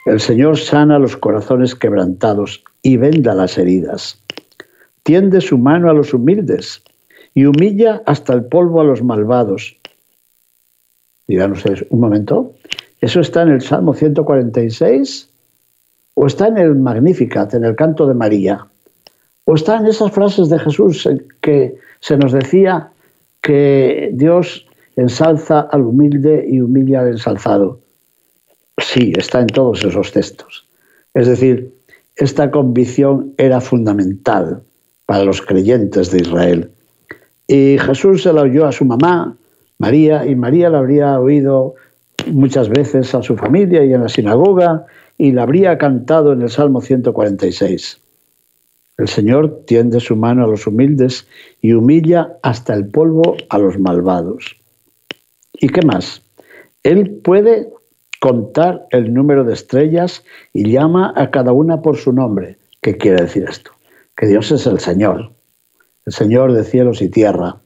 el 0.06 0.20
Señor 0.20 0.58
sana 0.58 1.00
los 1.00 1.18
corazones 1.18 1.76
quebrantados 1.76 2.64
y 2.82 2.98
venda 2.98 3.34
las 3.34 3.58
heridas. 3.58 4.22
Tiende 5.04 5.42
su 5.42 5.58
mano 5.58 5.90
a 5.90 5.94
los 5.94 6.14
humildes 6.14 6.84
y 7.34 7.46
humilla 7.46 8.02
hasta 8.06 8.34
el 8.34 8.46
polvo 8.46 8.82
a 8.82 8.84
los 8.84 9.04
malvados. 9.04 9.79
Dirán 11.30 11.52
ustedes, 11.52 11.86
un 11.92 12.00
momento, 12.00 12.54
¿eso 13.00 13.20
está 13.20 13.44
en 13.44 13.50
el 13.50 13.62
Salmo 13.62 13.94
146? 13.94 15.30
¿O 16.16 16.26
está 16.26 16.48
en 16.48 16.58
el 16.58 16.74
Magnificat, 16.74 17.54
en 17.54 17.66
el 17.66 17.76
canto 17.76 18.08
de 18.08 18.16
María? 18.16 18.66
¿O 19.46 19.54
está 19.54 19.78
en 19.78 19.86
esas 19.86 20.12
frases 20.12 20.50
de 20.50 20.58
Jesús 20.58 21.08
que 21.40 21.76
se 22.00 22.18
nos 22.18 22.32
decía 22.32 22.90
que 23.44 24.10
Dios 24.14 24.66
ensalza 24.96 25.60
al 25.60 25.84
humilde 25.84 26.48
y 26.50 26.62
humilla 26.62 27.02
al 27.02 27.10
ensalzado? 27.10 27.80
Sí, 28.80 29.14
está 29.16 29.42
en 29.42 29.48
todos 29.48 29.86
esos 29.86 30.12
textos. 30.12 30.66
Es 31.14 31.28
decir, 31.28 31.72
esta 32.16 32.50
convicción 32.50 33.36
era 33.38 33.62
fundamental 33.62 34.64
para 35.06 35.26
los 35.26 35.44
creyentes 35.44 36.10
de 36.10 36.22
Israel. 36.22 36.72
Y 37.46 37.78
Jesús 37.78 38.24
se 38.24 38.34
la 38.34 38.42
oyó 38.42 38.66
a 38.66 38.72
su 38.72 38.84
mamá, 38.84 39.38
María, 39.80 40.26
y 40.26 40.36
María 40.36 40.70
la 40.70 40.80
habría 40.80 41.20
oído 41.20 41.76
muchas 42.28 42.70
veces 42.70 43.16
a 43.16 43.24
su 43.24 43.36
familia 43.38 43.84
y 43.84 43.94
en 43.94 44.02
la 44.04 44.10
sinagoga, 44.10 44.86
y 45.18 45.32
la 45.32 45.44
habría 45.44 45.78
cantado 45.78 46.34
en 46.34 46.42
el 46.42 46.50
Salmo 46.50 46.82
146. 46.82 48.00
El 48.98 49.08
Señor 49.08 49.64
tiende 49.66 50.02
su 50.02 50.18
mano 50.18 50.44
a 50.44 50.48
los 50.48 50.68
humildes 50.68 51.26
y 51.62 51.72
humilla 51.72 52.38
hasta 52.44 52.74
el 52.74 52.90
polvo 52.90 53.38
a 53.50 53.58
los 53.58 53.80
malvados. 53.80 54.58
¿Y 55.54 55.70
qué 55.70 55.82
más? 55.82 56.22
Él 56.84 57.22
puede 57.24 57.70
contar 58.20 58.86
el 58.92 59.14
número 59.14 59.46
de 59.46 59.54
estrellas 59.54 60.24
y 60.54 60.70
llama 60.70 61.14
a 61.16 61.32
cada 61.32 61.54
una 61.54 61.82
por 61.82 61.96
su 61.96 62.12
nombre. 62.12 62.58
¿Qué 62.82 62.98
quiere 62.98 63.22
decir 63.22 63.46
esto? 63.48 63.72
Que 64.18 64.28
Dios 64.28 64.52
es 64.52 64.66
el 64.68 64.80
Señor, 64.80 65.32
el 66.06 66.14
Señor 66.14 66.54
de 66.54 66.66
cielos 66.66 67.02
y 67.02 67.10
tierra. 67.10 67.58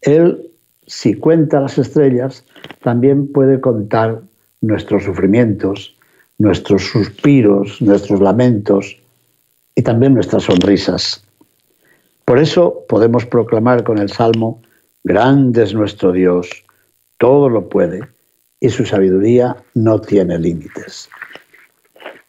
Él, 0.00 0.47
si 0.88 1.14
cuenta 1.14 1.60
las 1.60 1.78
estrellas, 1.78 2.44
también 2.82 3.30
puede 3.30 3.60
contar 3.60 4.22
nuestros 4.62 5.04
sufrimientos, 5.04 5.94
nuestros 6.38 6.82
suspiros, 6.84 7.80
nuestros 7.82 8.20
lamentos 8.20 8.98
y 9.74 9.82
también 9.82 10.14
nuestras 10.14 10.44
sonrisas. 10.44 11.22
Por 12.24 12.38
eso 12.38 12.84
podemos 12.88 13.26
proclamar 13.26 13.84
con 13.84 13.98
el 13.98 14.08
Salmo, 14.08 14.62
grande 15.04 15.62
es 15.62 15.74
nuestro 15.74 16.10
Dios, 16.12 16.48
todo 17.18 17.50
lo 17.50 17.68
puede 17.68 18.00
y 18.58 18.70
su 18.70 18.86
sabiduría 18.86 19.56
no 19.74 20.00
tiene 20.00 20.38
límites. 20.38 21.10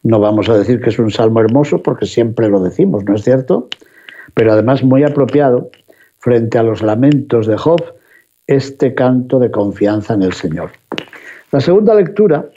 No 0.02 0.20
vamos 0.20 0.48
a 0.50 0.58
decir 0.58 0.82
que 0.82 0.90
es 0.90 0.98
un 0.98 1.10
salmo 1.10 1.40
hermoso 1.40 1.82
porque 1.82 2.06
siempre 2.06 2.48
lo 2.48 2.62
decimos, 2.62 3.04
¿no 3.04 3.14
es 3.14 3.24
cierto? 3.24 3.68
Pero 4.34 4.52
además 4.52 4.82
muy 4.82 5.02
apropiado 5.02 5.70
frente 6.18 6.58
a 6.58 6.62
los 6.62 6.82
lamentos 6.82 7.46
de 7.46 7.56
Job, 7.56 7.82
este 8.50 8.94
canto 8.94 9.38
de 9.38 9.52
confianza 9.52 10.14
en 10.14 10.22
el 10.22 10.32
Señor. 10.32 10.72
La 11.52 11.60
segunda 11.60 11.94
lectura 11.94 12.50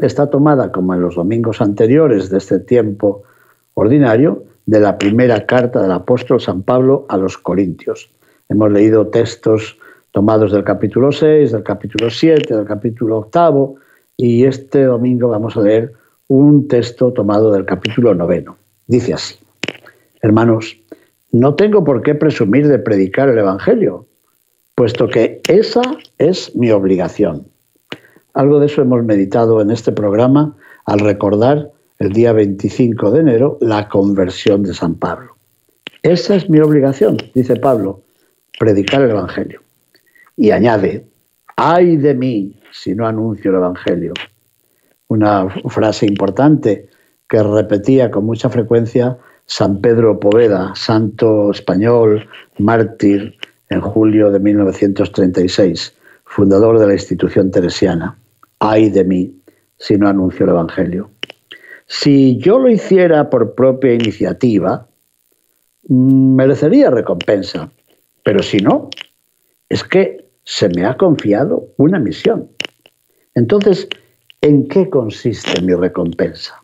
está 0.00 0.28
tomada, 0.28 0.72
como 0.72 0.94
en 0.94 1.00
los 1.00 1.14
domingos 1.14 1.60
anteriores 1.60 2.28
de 2.28 2.38
este 2.38 2.58
tiempo 2.58 3.22
ordinario, 3.74 4.42
de 4.66 4.80
la 4.80 4.98
primera 4.98 5.46
carta 5.46 5.80
del 5.80 5.92
apóstol 5.92 6.40
San 6.40 6.62
Pablo 6.62 7.06
a 7.08 7.16
los 7.18 7.38
Corintios. 7.38 8.10
Hemos 8.48 8.72
leído 8.72 9.06
textos 9.06 9.78
tomados 10.10 10.50
del 10.50 10.64
capítulo 10.64 11.12
6, 11.12 11.52
del 11.52 11.62
capítulo 11.62 12.10
7, 12.10 12.56
del 12.56 12.66
capítulo 12.66 13.28
8, 13.32 13.74
y 14.16 14.44
este 14.44 14.82
domingo 14.82 15.28
vamos 15.28 15.56
a 15.56 15.60
leer 15.60 15.92
un 16.26 16.66
texto 16.66 17.12
tomado 17.12 17.52
del 17.52 17.64
capítulo 17.64 18.12
9. 18.12 18.46
Dice 18.88 19.14
así, 19.14 19.36
hermanos, 20.20 20.76
no 21.30 21.54
tengo 21.54 21.84
por 21.84 22.02
qué 22.02 22.16
presumir 22.16 22.66
de 22.66 22.80
predicar 22.80 23.28
el 23.28 23.38
Evangelio, 23.38 24.06
puesto 24.76 25.08
que 25.08 25.40
esa 25.48 25.80
es 26.18 26.54
mi 26.54 26.70
obligación. 26.70 27.46
Algo 28.34 28.60
de 28.60 28.66
eso 28.66 28.82
hemos 28.82 29.02
meditado 29.04 29.60
en 29.62 29.70
este 29.70 29.90
programa 29.90 30.54
al 30.84 31.00
recordar 31.00 31.70
el 31.98 32.12
día 32.12 32.34
25 32.34 33.10
de 33.10 33.20
enero 33.20 33.56
la 33.62 33.88
conversión 33.88 34.62
de 34.62 34.74
San 34.74 34.94
Pablo. 34.94 35.34
Esa 36.02 36.36
es 36.36 36.50
mi 36.50 36.60
obligación, 36.60 37.16
dice 37.34 37.56
Pablo, 37.56 38.02
predicar 38.58 39.00
el 39.00 39.12
Evangelio. 39.12 39.62
Y 40.36 40.50
añade, 40.50 41.06
ay 41.56 41.96
de 41.96 42.14
mí 42.14 42.60
si 42.70 42.94
no 42.94 43.06
anuncio 43.06 43.50
el 43.50 43.56
Evangelio. 43.56 44.12
Una 45.08 45.48
frase 45.70 46.04
importante 46.04 46.90
que 47.26 47.42
repetía 47.42 48.10
con 48.10 48.26
mucha 48.26 48.50
frecuencia 48.50 49.16
San 49.46 49.80
Pedro 49.80 50.20
Poveda, 50.20 50.74
santo 50.74 51.50
español, 51.50 52.28
mártir 52.58 53.38
en 53.68 53.80
julio 53.80 54.30
de 54.30 54.38
1936, 54.38 55.94
fundador 56.24 56.78
de 56.78 56.86
la 56.86 56.92
institución 56.94 57.50
teresiana. 57.50 58.16
Ay 58.58 58.90
de 58.90 59.04
mí 59.04 59.36
si 59.78 59.96
no 59.96 60.08
anuncio 60.08 60.44
el 60.44 60.50
Evangelio. 60.50 61.10
Si 61.86 62.38
yo 62.38 62.58
lo 62.58 62.68
hiciera 62.68 63.30
por 63.30 63.54
propia 63.54 63.94
iniciativa, 63.94 64.88
merecería 65.88 66.90
recompensa, 66.90 67.70
pero 68.24 68.42
si 68.42 68.58
no, 68.58 68.90
es 69.68 69.84
que 69.84 70.26
se 70.44 70.68
me 70.70 70.84
ha 70.84 70.96
confiado 70.96 71.68
una 71.76 71.98
misión. 71.98 72.48
Entonces, 73.34 73.88
¿en 74.40 74.66
qué 74.68 74.88
consiste 74.88 75.60
mi 75.60 75.74
recompensa? 75.74 76.62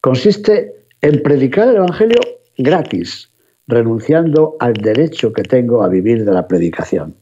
Consiste 0.00 0.72
en 1.00 1.22
predicar 1.22 1.68
el 1.68 1.76
Evangelio 1.76 2.20
gratis, 2.58 3.30
renunciando 3.66 4.56
al 4.60 4.74
derecho 4.74 5.32
que 5.32 5.42
tengo 5.42 5.82
a 5.82 5.88
vivir 5.88 6.24
de 6.24 6.32
la 6.32 6.46
predicación. 6.46 7.14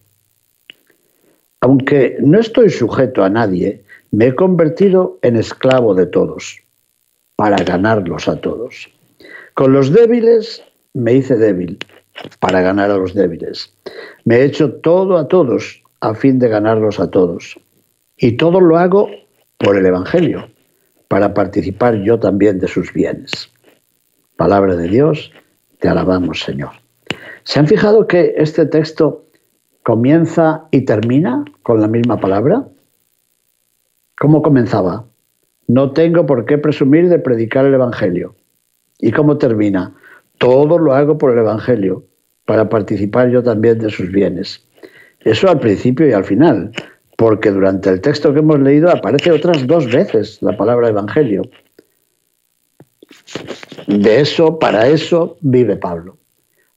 Aunque 1.61 2.17
no 2.21 2.41
estoy 2.41 2.71
sujeto 2.71 3.23
a 3.23 3.29
nadie, 3.29 3.83
me 4.11 4.29
he 4.29 4.35
convertido 4.35 5.19
en 5.23 5.37
esclavo 5.37 5.95
de 5.95 6.07
todos, 6.07 6.59
para 7.37 7.59
ganarlos 7.63 8.29
a 8.29 8.41
todos. 8.41 8.89
Con 9.55 9.73
los 9.73 9.93
débiles 9.93 10.63
me 10.95 11.15
hice 11.15 11.37
débil, 11.37 11.79
para 12.39 12.61
ganar 12.61 12.91
a 12.91 12.97
los 12.97 13.15
débiles. 13.15 13.73
Me 14.25 14.37
he 14.37 14.45
hecho 14.45 14.73
todo 14.73 15.19
a 15.19 15.29
todos 15.29 15.83
a 16.01 16.15
fin 16.15 16.39
de 16.39 16.49
ganarlos 16.49 16.99
a 16.99 17.11
todos. 17.11 17.59
Y 18.17 18.33
todo 18.33 18.61
lo 18.61 18.79
hago 18.79 19.09
por 19.59 19.77
el 19.77 19.87
Evangelio, 19.87 20.49
para 21.09 21.35
participar 21.35 21.97
yo 22.03 22.19
también 22.19 22.59
de 22.59 22.69
sus 22.69 22.93
bienes. 22.93 23.51
Palabra 24.37 24.77
de 24.77 24.89
Dios, 24.89 25.33
te 25.81 25.89
alabamos 25.89 26.41
Señor. 26.41 26.71
¿Se 27.45 27.59
han 27.59 27.67
fijado 27.67 28.07
que 28.07 28.35
este 28.37 28.67
texto 28.67 29.27
comienza 29.83 30.67
y 30.71 30.83
termina 30.83 31.45
con 31.63 31.81
la 31.81 31.89
misma 31.89 32.21
palabra? 32.21 32.67
¿Cómo 34.19 34.43
comenzaba? 34.43 35.07
No 35.67 35.93
tengo 35.93 36.27
por 36.27 36.45
qué 36.45 36.59
presumir 36.59 37.09
de 37.09 37.19
predicar 37.19 37.65
el 37.65 37.75
Evangelio. 37.75 38.35
¿Y 38.99 39.13
cómo 39.13 39.39
termina? 39.39 39.95
Todo 40.39 40.79
lo 40.79 40.95
hago 40.95 41.17
por 41.17 41.33
el 41.33 41.39
Evangelio, 41.39 42.05
para 42.45 42.69
participar 42.69 43.31
yo 43.31 43.43
también 43.43 43.79
de 43.79 43.91
sus 43.91 44.11
bienes. 44.11 44.63
Eso 45.21 45.49
al 45.49 45.61
principio 45.61 46.09
y 46.09 46.13
al 46.13 46.25
final, 46.25 46.73
porque 47.17 47.51
durante 47.51 47.91
el 47.91 48.01
texto 48.01 48.33
que 48.33 48.41
hemos 48.41 48.59
leído 48.61 48.91
aparece 48.91 49.31
otras 49.31 49.67
dos 49.67 49.91
veces 49.93 50.39
la 50.41 50.57
palabra 50.57 50.89
evangelio. 50.89 51.43
De 53.87 54.21
eso, 54.21 54.59
para 54.59 54.87
eso 54.87 55.37
vive 55.41 55.77
Pablo, 55.77 56.17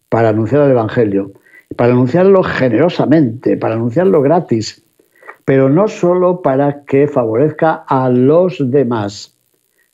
para 0.09 0.29
anunciar 0.29 0.63
el 0.63 0.71
evangelio, 0.71 1.31
para 1.75 1.93
anunciarlo 1.93 2.43
generosamente, 2.43 3.57
para 3.57 3.75
anunciarlo 3.75 4.21
gratis, 4.21 4.83
pero 5.45 5.69
no 5.69 5.87
solo 5.87 6.41
para 6.41 6.83
que 6.85 7.07
favorezca 7.07 7.83
a 7.87 8.09
los 8.09 8.57
demás, 8.71 9.35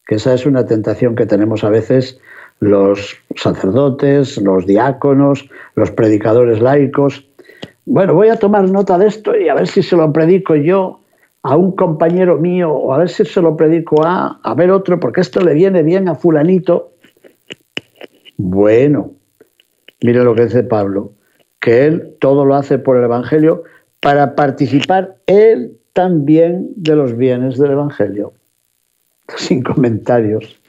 que 0.08 0.16
esa 0.16 0.34
es 0.34 0.46
una 0.46 0.66
tentación 0.66 1.16
que 1.16 1.26
tenemos 1.26 1.64
a 1.64 1.70
veces 1.70 2.20
los 2.60 3.18
sacerdotes, 3.36 4.38
los 4.38 4.66
diáconos, 4.66 5.50
los 5.76 5.92
predicadores 5.92 6.60
laicos. 6.62 7.26
Bueno, 7.86 8.14
voy 8.14 8.30
a 8.30 8.36
tomar 8.36 8.70
nota 8.70 8.98
de 8.98 9.08
esto 9.08 9.36
y 9.36 9.50
a 9.50 9.56
ver 9.56 9.68
si 9.68 9.82
se 9.82 9.96
lo 9.96 10.12
predico 10.12 10.56
yo 10.56 11.00
a 11.44 11.56
un 11.56 11.72
compañero 11.76 12.38
mío 12.38 12.72
o 12.72 12.94
a 12.94 13.00
ver 13.00 13.10
si 13.10 13.26
se 13.26 13.42
lo 13.42 13.56
predico 13.56 14.06
a, 14.06 14.40
a 14.44 14.54
ver 14.54 14.72
otro, 14.72 15.00
porque 15.00 15.22
esto 15.22 15.42
le 15.42 15.54
viene 15.54 15.84
bien 15.84 16.08
a 16.10 16.16
fulanito. 16.16 16.94
Bueno, 18.38 19.14
mire 20.02 20.24
lo 20.24 20.36
que 20.36 20.46
dice 20.46 20.64
Pablo, 20.64 21.14
que 21.60 21.86
él 21.86 22.16
todo 22.20 22.46
lo 22.46 22.56
hace 22.56 22.78
por 22.78 22.98
el 22.98 23.04
Evangelio 23.04 23.64
para 24.00 24.36
participar 24.36 25.16
él 25.26 25.78
también 25.94 26.70
de 26.76 26.96
los 26.96 27.16
bienes 27.16 27.58
del 27.58 27.72
Evangelio. 27.72 28.34
Sin 29.38 29.64
comentarios. 29.64 30.62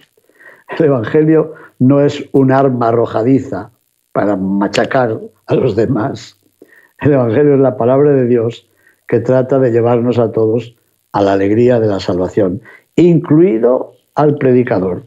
El 0.79 0.87
Evangelio 0.87 1.55
no 1.79 2.01
es 2.01 2.29
un 2.33 2.53
arma 2.53 2.89
arrojadiza 2.89 3.71
para 4.13 4.37
machacar 4.37 5.21
a 5.47 5.55
los 5.55 5.75
demás. 5.77 6.39
El 7.01 7.13
Evangelio 7.13 7.55
es 7.55 7.61
la 7.61 7.77
palabra 7.77 8.13
de 8.13 8.27
Dios 8.27 8.70
que 9.11 9.19
trata 9.19 9.59
de 9.59 9.73
llevarnos 9.73 10.21
a 10.21 10.31
todos 10.31 10.77
a 11.11 11.21
la 11.21 11.33
alegría 11.33 11.81
de 11.81 11.89
la 11.89 11.99
salvación, 11.99 12.63
incluido 12.95 13.95
al 14.15 14.37
predicador. 14.37 15.03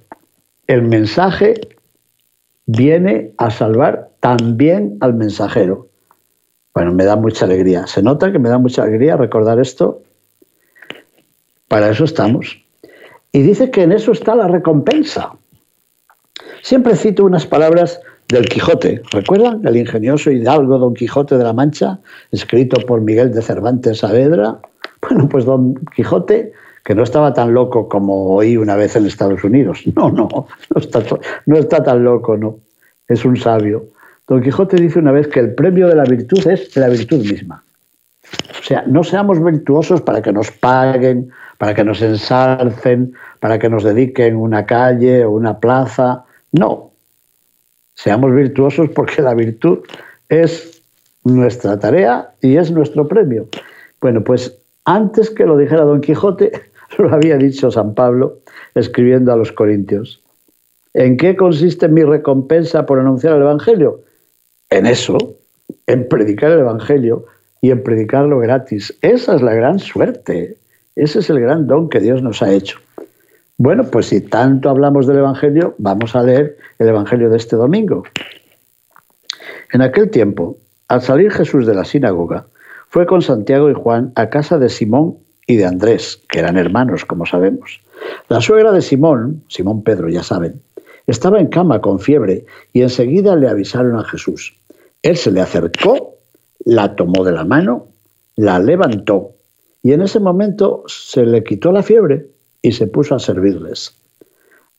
El 0.67 0.81
mensaje 0.81 1.53
viene 2.65 3.31
a 3.37 3.49
salvar 3.49 4.09
también 4.19 4.97
al 4.99 5.13
mensajero. 5.13 5.87
Bueno, 6.73 6.91
me 6.91 7.05
da 7.05 7.15
mucha 7.15 7.45
alegría. 7.45 7.87
¿Se 7.87 8.03
nota 8.03 8.29
que 8.33 8.39
me 8.39 8.49
da 8.49 8.57
mucha 8.57 8.83
alegría 8.83 9.15
recordar 9.15 9.57
esto? 9.61 10.01
Para 11.69 11.89
eso 11.89 12.03
estamos. 12.03 12.61
Y 13.31 13.41
dice 13.41 13.71
que 13.71 13.83
en 13.83 13.93
eso 13.93 14.11
está 14.11 14.35
la 14.35 14.49
recompensa. 14.49 15.31
Siempre 16.61 16.97
cito 16.97 17.23
unas 17.23 17.47
palabras 17.47 18.01
del 18.29 18.45
Quijote. 18.45 19.01
¿Recuerdan? 19.11 19.65
El 19.65 19.77
ingenioso 19.77 20.31
hidalgo 20.31 20.77
Don 20.77 20.93
Quijote 20.93 21.37
de 21.37 21.43
la 21.43 21.53
Mancha, 21.53 21.99
escrito 22.31 22.79
por 22.85 23.01
Miguel 23.01 23.33
de 23.33 23.41
Cervantes 23.41 23.99
Saavedra. 23.99 24.59
Bueno, 25.01 25.27
pues 25.27 25.45
Don 25.45 25.75
Quijote, 25.95 26.53
que 26.83 26.95
no 26.95 27.03
estaba 27.03 27.33
tan 27.33 27.53
loco 27.53 27.89
como 27.89 28.35
oí 28.35 28.57
una 28.57 28.75
vez 28.75 28.95
en 28.95 29.05
Estados 29.05 29.43
Unidos. 29.43 29.83
No, 29.95 30.09
no, 30.09 30.27
no 30.29 30.79
está, 30.79 31.03
no 31.45 31.57
está 31.57 31.83
tan 31.83 32.03
loco, 32.03 32.37
no. 32.37 32.59
Es 33.07 33.25
un 33.25 33.37
sabio. 33.37 33.85
Don 34.27 34.41
Quijote 34.41 34.77
dice 34.77 34.99
una 34.99 35.11
vez 35.11 35.27
que 35.27 35.39
el 35.39 35.53
premio 35.53 35.87
de 35.87 35.95
la 35.95 36.05
virtud 36.05 36.47
es 36.47 36.75
la 36.77 36.87
virtud 36.87 37.19
misma. 37.19 37.63
O 38.59 38.63
sea, 38.63 38.83
no 38.87 39.03
seamos 39.03 39.43
virtuosos 39.43 40.01
para 40.01 40.21
que 40.21 40.31
nos 40.31 40.49
paguen, 40.51 41.29
para 41.57 41.73
que 41.73 41.83
nos 41.83 42.01
ensalcen, 42.01 43.13
para 43.39 43.59
que 43.59 43.69
nos 43.69 43.83
dediquen 43.83 44.37
una 44.37 44.65
calle 44.65 45.25
o 45.25 45.31
una 45.31 45.59
plaza. 45.59 46.23
No, 46.53 46.92
seamos 47.93 48.33
virtuosos 48.33 48.89
porque 48.89 49.21
la 49.21 49.33
virtud 49.33 49.79
es 50.29 50.81
nuestra 51.23 51.79
tarea 51.79 52.33
y 52.41 52.57
es 52.57 52.71
nuestro 52.71 53.07
premio. 53.07 53.47
Bueno, 54.01 54.23
pues 54.23 54.57
antes 54.85 55.29
que 55.29 55.45
lo 55.45 55.57
dijera 55.57 55.83
Don 55.83 56.01
Quijote, 56.01 56.51
lo 56.97 57.13
había 57.13 57.37
dicho 57.37 57.71
San 57.71 57.93
Pablo 57.93 58.39
escribiendo 58.75 59.31
a 59.31 59.37
los 59.37 59.51
Corintios. 59.51 60.21
¿En 60.93 61.17
qué 61.17 61.35
consiste 61.35 61.87
mi 61.87 62.03
recompensa 62.03 62.85
por 62.85 62.99
anunciar 62.99 63.35
el 63.35 63.41
Evangelio? 63.41 64.01
En 64.69 64.85
eso, 64.85 65.17
en 65.87 66.07
predicar 66.07 66.51
el 66.51 66.59
Evangelio 66.59 67.25
y 67.61 67.71
en 67.71 67.81
predicarlo 67.81 68.39
gratis. 68.39 68.95
Esa 69.01 69.35
es 69.35 69.41
la 69.41 69.53
gran 69.53 69.79
suerte, 69.79 70.57
ese 70.95 71.19
es 71.19 71.29
el 71.29 71.39
gran 71.39 71.65
don 71.67 71.89
que 71.89 71.99
Dios 71.99 72.21
nos 72.21 72.41
ha 72.43 72.51
hecho. 72.53 72.79
Bueno, 73.57 73.83
pues 73.83 74.07
si 74.07 74.21
tanto 74.21 74.69
hablamos 74.69 75.05
del 75.05 75.17
Evangelio, 75.17 75.75
vamos 75.77 76.15
a 76.15 76.23
leer 76.23 76.57
el 76.79 76.87
Evangelio 76.87 77.29
de 77.29 77.37
este 77.37 77.55
domingo. 77.55 78.03
En 79.71 79.81
aquel 79.81 80.09
tiempo, 80.09 80.57
al 80.87 81.01
salir 81.01 81.31
Jesús 81.31 81.67
de 81.67 81.75
la 81.75 81.85
sinagoga, 81.85 82.47
fue 82.89 83.05
con 83.05 83.21
Santiago 83.21 83.69
y 83.69 83.73
Juan 83.73 84.11
a 84.15 84.29
casa 84.29 84.57
de 84.57 84.69
Simón 84.69 85.17
y 85.47 85.55
de 85.55 85.65
Andrés, 85.65 86.21
que 86.29 86.39
eran 86.39 86.57
hermanos, 86.57 87.05
como 87.05 87.25
sabemos. 87.25 87.81
La 88.27 88.41
suegra 88.41 88.71
de 88.71 88.81
Simón, 88.81 89.43
Simón 89.47 89.83
Pedro, 89.83 90.09
ya 90.09 90.23
saben, 90.23 90.61
estaba 91.07 91.39
en 91.39 91.47
cama 91.47 91.81
con 91.81 91.99
fiebre 91.99 92.45
y 92.71 92.81
enseguida 92.81 93.35
le 93.35 93.49
avisaron 93.49 93.97
a 93.97 94.03
Jesús. 94.03 94.55
Él 95.01 95.17
se 95.17 95.31
le 95.31 95.41
acercó, 95.41 96.15
la 96.65 96.95
tomó 96.95 97.23
de 97.23 97.33
la 97.33 97.43
mano, 97.43 97.87
la 98.35 98.59
levantó 98.59 99.31
y 99.83 99.91
en 99.91 100.01
ese 100.01 100.19
momento 100.19 100.83
se 100.87 101.25
le 101.25 101.43
quitó 101.43 101.71
la 101.71 101.83
fiebre 101.83 102.32
y 102.63 102.71
se 102.71 102.87
puso 102.87 103.13
a 103.13 103.19
servirles. 103.19 103.93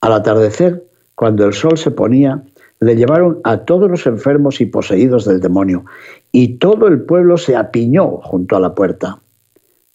Al 0.01 0.15
atardecer, 0.15 0.83
cuando 1.15 1.45
el 1.45 1.53
sol 1.53 1.79
se 1.79 1.93
ponía, 1.93 2.43
le 2.81 2.97
llevaron 2.97 3.39
a 3.45 3.59
todos 3.59 3.89
los 3.89 4.07
enfermos 4.07 4.61
y 4.61 4.67
poseídos 4.67 5.25
del 5.25 5.41
demonio, 5.41 5.85
y 6.33 6.59
todo 6.59 6.89
el 6.89 7.03
pueblo 7.03 7.37
se 7.37 7.55
apiñó 7.55 8.19
junto 8.23 8.57
a 8.57 8.61
la 8.61 8.75
puerta. 8.75 9.19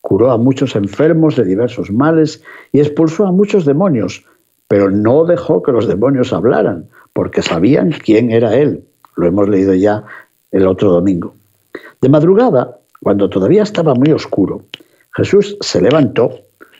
Curó 0.01 0.31
a 0.31 0.37
muchos 0.37 0.75
enfermos 0.75 1.35
de 1.35 1.43
diversos 1.43 1.91
males 1.91 2.41
y 2.71 2.79
expulsó 2.79 3.25
a 3.25 3.33
muchos 3.33 3.65
demonios, 3.65 4.23
pero 4.69 4.89
no 4.89 5.25
dejó 5.25 5.61
que 5.61 5.73
los 5.73 5.87
demonios 5.87 6.31
hablaran, 6.31 6.87
porque 7.13 7.41
sabían 7.41 7.91
quién 7.91 8.31
era 8.31 8.55
él. 8.55 8.83
Lo 9.17 9.27
hemos 9.27 9.49
leído 9.49 9.73
ya 9.73 10.03
el 10.51 10.65
otro 10.67 10.91
domingo. 10.91 11.33
De 12.01 12.07
madrugada, 12.07 12.77
cuando 13.01 13.29
todavía 13.29 13.63
estaba 13.63 13.93
muy 13.93 14.11
oscuro, 14.11 14.63
Jesús 15.15 15.57
se 15.59 15.81
levantó, 15.81 16.31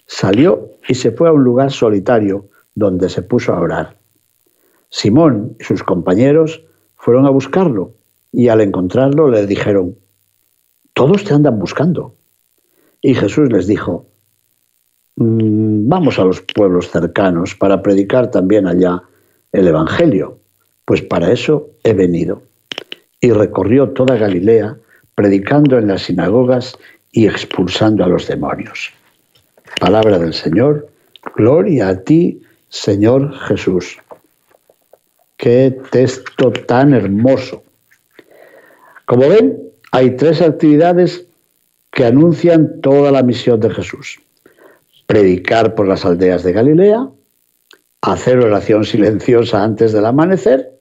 salió 0.10 0.72
y 0.88 0.96
se 0.96 1.12
fue 1.12 1.30
a 1.30 1.32
un 1.32 1.44
lugar 1.44 1.72
solitario 1.72 2.50
donde 2.74 3.10
se 3.10 3.22
puso 3.22 3.54
a 3.54 3.60
orar. 3.60 3.96
Simón 4.90 5.56
y 5.60 5.64
sus 5.64 5.84
compañeros 5.84 6.64
fueron 6.98 7.28
a 7.28 7.30
buscarlo 7.30 7.94
y 8.32 8.48
al 8.48 8.62
encontrarlo 8.62 9.30
le 9.30 9.46
dijeron, 9.46 9.96
todos 10.94 11.24
te 11.24 11.34
andan 11.34 11.60
buscando. 11.60 12.16
Y 13.02 13.14
Jesús 13.14 13.52
les 13.52 13.68
dijo, 13.68 14.08
mm, 15.16 15.88
vamos 15.88 16.18
a 16.18 16.26
los 16.26 16.42
pueblos 16.42 16.90
cercanos 16.90 17.54
para 17.56 17.82
predicar 17.84 18.32
también 18.32 18.66
allá 18.66 19.04
el 19.52 19.68
Evangelio, 19.68 20.40
pues 20.86 21.04
para 21.04 21.32
eso 21.32 21.70
he 21.84 21.94
venido. 21.94 22.42
Y 23.22 23.32
recorrió 23.32 23.90
toda 23.90 24.18
Galilea, 24.18 24.76
predicando 25.14 25.78
en 25.78 25.88
las 25.88 26.04
sinagogas 26.04 26.78
y 27.12 27.28
expulsando 27.28 28.04
a 28.04 28.08
los 28.08 28.28
demonios. 28.28 28.92
Palabra 29.78 30.20
del 30.20 30.34
Señor, 30.34 30.90
gloria 31.36 31.90
a 31.90 32.02
ti, 32.02 32.42
Señor 32.70 33.34
Jesús. 33.48 33.98
Qué 35.38 35.80
texto 35.92 36.52
tan 36.52 36.94
hermoso. 36.94 37.64
Como 39.06 39.30
ven, 39.30 39.58
hay 39.92 40.16
tres 40.18 40.42
actividades 40.42 41.26
que 41.92 42.06
anuncian 42.06 42.82
toda 42.82 43.12
la 43.12 43.24
misión 43.24 43.60
de 43.60 43.70
Jesús. 43.70 44.20
Predicar 45.08 45.76
por 45.76 45.88
las 45.88 46.06
aldeas 46.06 46.44
de 46.44 46.54
Galilea, 46.54 47.10
hacer 48.02 48.40
oración 48.40 48.84
silenciosa 48.84 49.64
antes 49.64 49.94
del 49.94 50.06
amanecer 50.06 50.72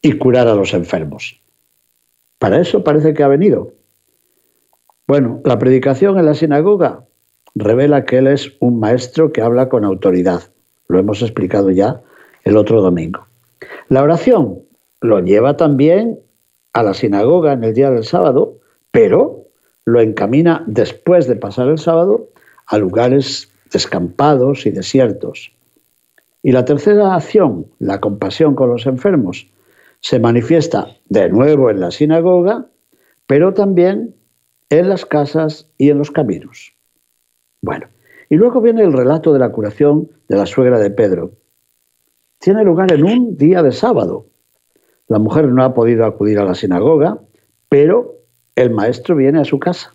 y 0.00 0.12
curar 0.12 0.48
a 0.48 0.54
los 0.54 0.72
enfermos. 0.72 1.40
Para 2.38 2.60
eso 2.60 2.84
parece 2.84 3.12
que 3.12 3.22
ha 3.22 3.28
venido. 3.28 3.72
Bueno, 5.06 5.40
la 5.44 5.58
predicación 5.58 6.18
en 6.18 6.26
la 6.26 6.34
sinagoga 6.34 7.05
revela 7.56 8.04
que 8.04 8.18
Él 8.18 8.26
es 8.28 8.52
un 8.60 8.78
maestro 8.78 9.32
que 9.32 9.40
habla 9.40 9.68
con 9.68 9.84
autoridad. 9.84 10.42
Lo 10.88 10.98
hemos 10.98 11.22
explicado 11.22 11.70
ya 11.70 12.02
el 12.44 12.56
otro 12.56 12.82
domingo. 12.82 13.26
La 13.88 14.02
oración 14.02 14.60
lo 15.00 15.20
lleva 15.20 15.56
también 15.56 16.20
a 16.74 16.82
la 16.82 16.94
sinagoga 16.94 17.54
en 17.54 17.64
el 17.64 17.74
día 17.74 17.90
del 17.90 18.04
sábado, 18.04 18.58
pero 18.90 19.46
lo 19.86 20.00
encamina 20.00 20.62
después 20.66 21.26
de 21.26 21.36
pasar 21.36 21.68
el 21.68 21.78
sábado 21.78 22.28
a 22.66 22.76
lugares 22.78 23.50
descampados 23.72 24.66
y 24.66 24.70
desiertos. 24.70 25.52
Y 26.42 26.52
la 26.52 26.64
tercera 26.64 27.14
acción, 27.14 27.66
la 27.78 28.00
compasión 28.00 28.54
con 28.54 28.68
los 28.68 28.86
enfermos, 28.86 29.48
se 30.00 30.18
manifiesta 30.18 30.88
de 31.08 31.30
nuevo 31.30 31.70
en 31.70 31.80
la 31.80 31.90
sinagoga, 31.90 32.66
pero 33.26 33.54
también 33.54 34.14
en 34.68 34.88
las 34.88 35.06
casas 35.06 35.68
y 35.78 35.90
en 35.90 35.98
los 35.98 36.10
caminos. 36.10 36.75
Bueno, 37.66 37.88
y 38.30 38.36
luego 38.36 38.60
viene 38.60 38.84
el 38.84 38.92
relato 38.92 39.32
de 39.32 39.40
la 39.40 39.50
curación 39.50 40.08
de 40.28 40.36
la 40.36 40.46
suegra 40.46 40.78
de 40.78 40.88
Pedro. 40.92 41.32
Tiene 42.38 42.62
lugar 42.62 42.92
en 42.92 43.02
un 43.02 43.36
día 43.36 43.60
de 43.60 43.72
sábado. 43.72 44.26
La 45.08 45.18
mujer 45.18 45.48
no 45.48 45.64
ha 45.64 45.74
podido 45.74 46.04
acudir 46.04 46.38
a 46.38 46.44
la 46.44 46.54
sinagoga, 46.54 47.18
pero 47.68 48.20
el 48.54 48.70
maestro 48.70 49.16
viene 49.16 49.40
a 49.40 49.44
su 49.44 49.58
casa. 49.58 49.92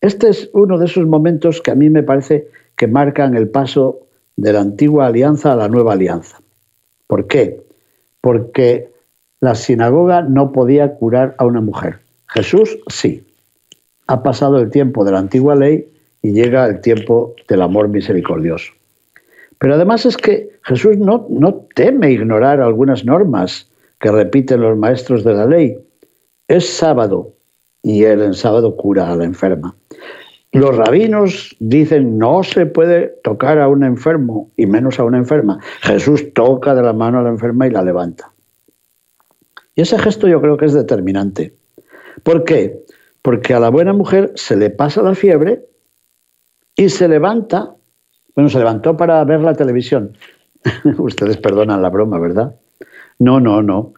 Este 0.00 0.28
es 0.28 0.50
uno 0.52 0.78
de 0.78 0.84
esos 0.84 1.04
momentos 1.04 1.60
que 1.60 1.72
a 1.72 1.74
mí 1.74 1.90
me 1.90 2.04
parece 2.04 2.46
que 2.76 2.86
marcan 2.86 3.36
el 3.36 3.48
paso 3.48 4.06
de 4.36 4.52
la 4.52 4.60
antigua 4.60 5.06
alianza 5.06 5.52
a 5.52 5.56
la 5.56 5.66
nueva 5.66 5.94
alianza. 5.94 6.38
¿Por 7.08 7.26
qué? 7.26 7.60
Porque 8.20 8.88
la 9.40 9.56
sinagoga 9.56 10.22
no 10.22 10.52
podía 10.52 10.94
curar 10.94 11.34
a 11.38 11.44
una 11.44 11.60
mujer. 11.60 11.98
Jesús 12.28 12.78
sí 12.86 13.26
ha 14.06 14.22
pasado 14.22 14.60
el 14.60 14.70
tiempo 14.70 15.04
de 15.04 15.10
la 15.10 15.18
antigua 15.18 15.56
ley 15.56 15.91
y 16.22 16.32
llega 16.32 16.66
el 16.66 16.80
tiempo 16.80 17.34
del 17.48 17.62
amor 17.62 17.88
misericordioso. 17.88 18.72
Pero 19.58 19.74
además 19.74 20.06
es 20.06 20.16
que 20.16 20.50
Jesús 20.62 20.96
no, 20.96 21.26
no 21.28 21.66
teme 21.74 22.10
ignorar 22.10 22.60
algunas 22.60 23.04
normas 23.04 23.68
que 24.00 24.10
repiten 24.10 24.60
los 24.60 24.76
maestros 24.76 25.24
de 25.24 25.34
la 25.34 25.46
ley. 25.46 25.78
Es 26.48 26.68
sábado 26.68 27.32
y 27.82 28.04
él 28.04 28.22
en 28.22 28.34
sábado 28.34 28.76
cura 28.76 29.10
a 29.10 29.16
la 29.16 29.24
enferma. 29.24 29.74
Los 30.52 30.76
rabinos 30.76 31.56
dicen 31.60 32.18
no 32.18 32.42
se 32.42 32.66
puede 32.66 33.14
tocar 33.22 33.58
a 33.58 33.68
un 33.68 33.84
enfermo 33.84 34.50
y 34.56 34.66
menos 34.66 34.98
a 34.98 35.04
una 35.04 35.18
enferma. 35.18 35.58
Jesús 35.80 36.32
toca 36.34 36.74
de 36.74 36.82
la 36.82 36.92
mano 36.92 37.18
a 37.18 37.22
la 37.22 37.30
enferma 37.30 37.66
y 37.66 37.70
la 37.70 37.82
levanta. 37.82 38.32
Y 39.74 39.82
ese 39.82 39.98
gesto 39.98 40.28
yo 40.28 40.40
creo 40.40 40.56
que 40.56 40.66
es 40.66 40.74
determinante. 40.74 41.54
¿Por 42.22 42.44
qué? 42.44 42.82
porque 43.22 43.54
a 43.54 43.60
la 43.60 43.70
buena 43.70 43.92
mujer 43.92 44.32
se 44.34 44.56
le 44.56 44.70
pasa 44.70 45.00
la 45.02 45.14
fiebre 45.14 45.64
y 46.82 46.88
se 46.88 47.08
levanta, 47.08 47.74
bueno, 48.34 48.50
se 48.50 48.58
levantó 48.58 48.96
para 48.96 49.24
ver 49.24 49.40
la 49.40 49.54
televisión. 49.54 50.16
Ustedes 50.98 51.36
perdonan 51.36 51.82
la 51.82 51.90
broma, 51.90 52.18
¿verdad? 52.18 52.56
No, 53.18 53.40
no, 53.40 53.62
no. 53.62 53.94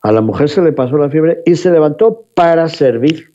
A 0.00 0.12
la 0.12 0.20
mujer 0.20 0.48
se 0.48 0.62
le 0.62 0.72
pasó 0.72 0.96
la 0.96 1.10
fiebre 1.10 1.42
y 1.46 1.56
se 1.56 1.70
levantó 1.70 2.26
para 2.34 2.68
servir, 2.68 3.32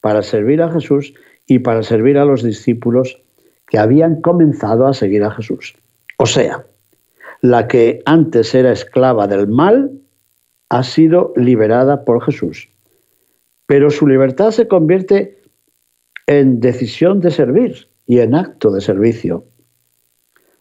para 0.00 0.22
servir 0.22 0.62
a 0.62 0.70
Jesús 0.70 1.14
y 1.46 1.60
para 1.60 1.82
servir 1.82 2.18
a 2.18 2.24
los 2.24 2.42
discípulos 2.42 3.20
que 3.66 3.78
habían 3.78 4.20
comenzado 4.20 4.86
a 4.86 4.94
seguir 4.94 5.22
a 5.24 5.30
Jesús. 5.30 5.74
O 6.18 6.26
sea, 6.26 6.64
la 7.40 7.68
que 7.68 8.02
antes 8.04 8.54
era 8.54 8.72
esclava 8.72 9.26
del 9.26 9.46
mal 9.46 9.92
ha 10.68 10.82
sido 10.82 11.32
liberada 11.36 12.04
por 12.04 12.22
Jesús 12.22 12.68
pero 13.70 13.88
su 13.88 14.04
libertad 14.08 14.50
se 14.50 14.66
convierte 14.66 15.38
en 16.26 16.58
decisión 16.58 17.20
de 17.20 17.30
servir 17.30 17.89
y 18.10 18.18
en 18.18 18.34
acto 18.34 18.72
de 18.72 18.80
servicio. 18.80 19.44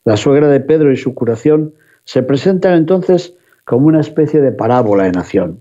La 0.06 0.18
suegra 0.18 0.50
de 0.50 0.60
Pedro 0.60 0.92
y 0.92 0.98
su 0.98 1.16
curación 1.16 1.74
se 2.04 2.22
presentan 2.22 2.76
entonces 2.76 3.34
como 3.66 3.88
una 3.88 4.02
especie 4.02 4.40
de 4.40 4.52
parábola 4.52 5.08
en 5.08 5.18
acción. 5.18 5.60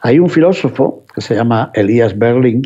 Hay 0.00 0.18
un 0.18 0.28
filósofo 0.28 1.06
que 1.14 1.22
se 1.22 1.34
llama 1.34 1.70
Elías 1.72 2.18
Berlin 2.18 2.60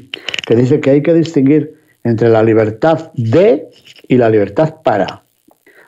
que 0.45 0.57
dice 0.57 0.81
que 0.81 0.91
hay 0.91 1.01
que 1.01 1.15
distinguir 1.15 1.77
entre 2.03 2.29
la 2.29 2.43
libertad 2.43 3.13
de 3.15 3.69
y 4.09 4.17
la 4.17 4.29
libertad 4.29 4.75
para. 4.83 5.23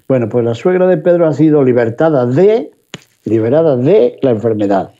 Bueno, 0.06 0.28
pues 0.28 0.44
la 0.44 0.54
suegra 0.54 0.86
de 0.86 0.98
Pedro 0.98 1.26
ha 1.26 1.32
sido 1.32 1.64
libertada 1.64 2.26
de, 2.26 2.70
liberada 3.24 3.76
de 3.76 4.20
la 4.22 4.30
enfermedad, 4.30 4.92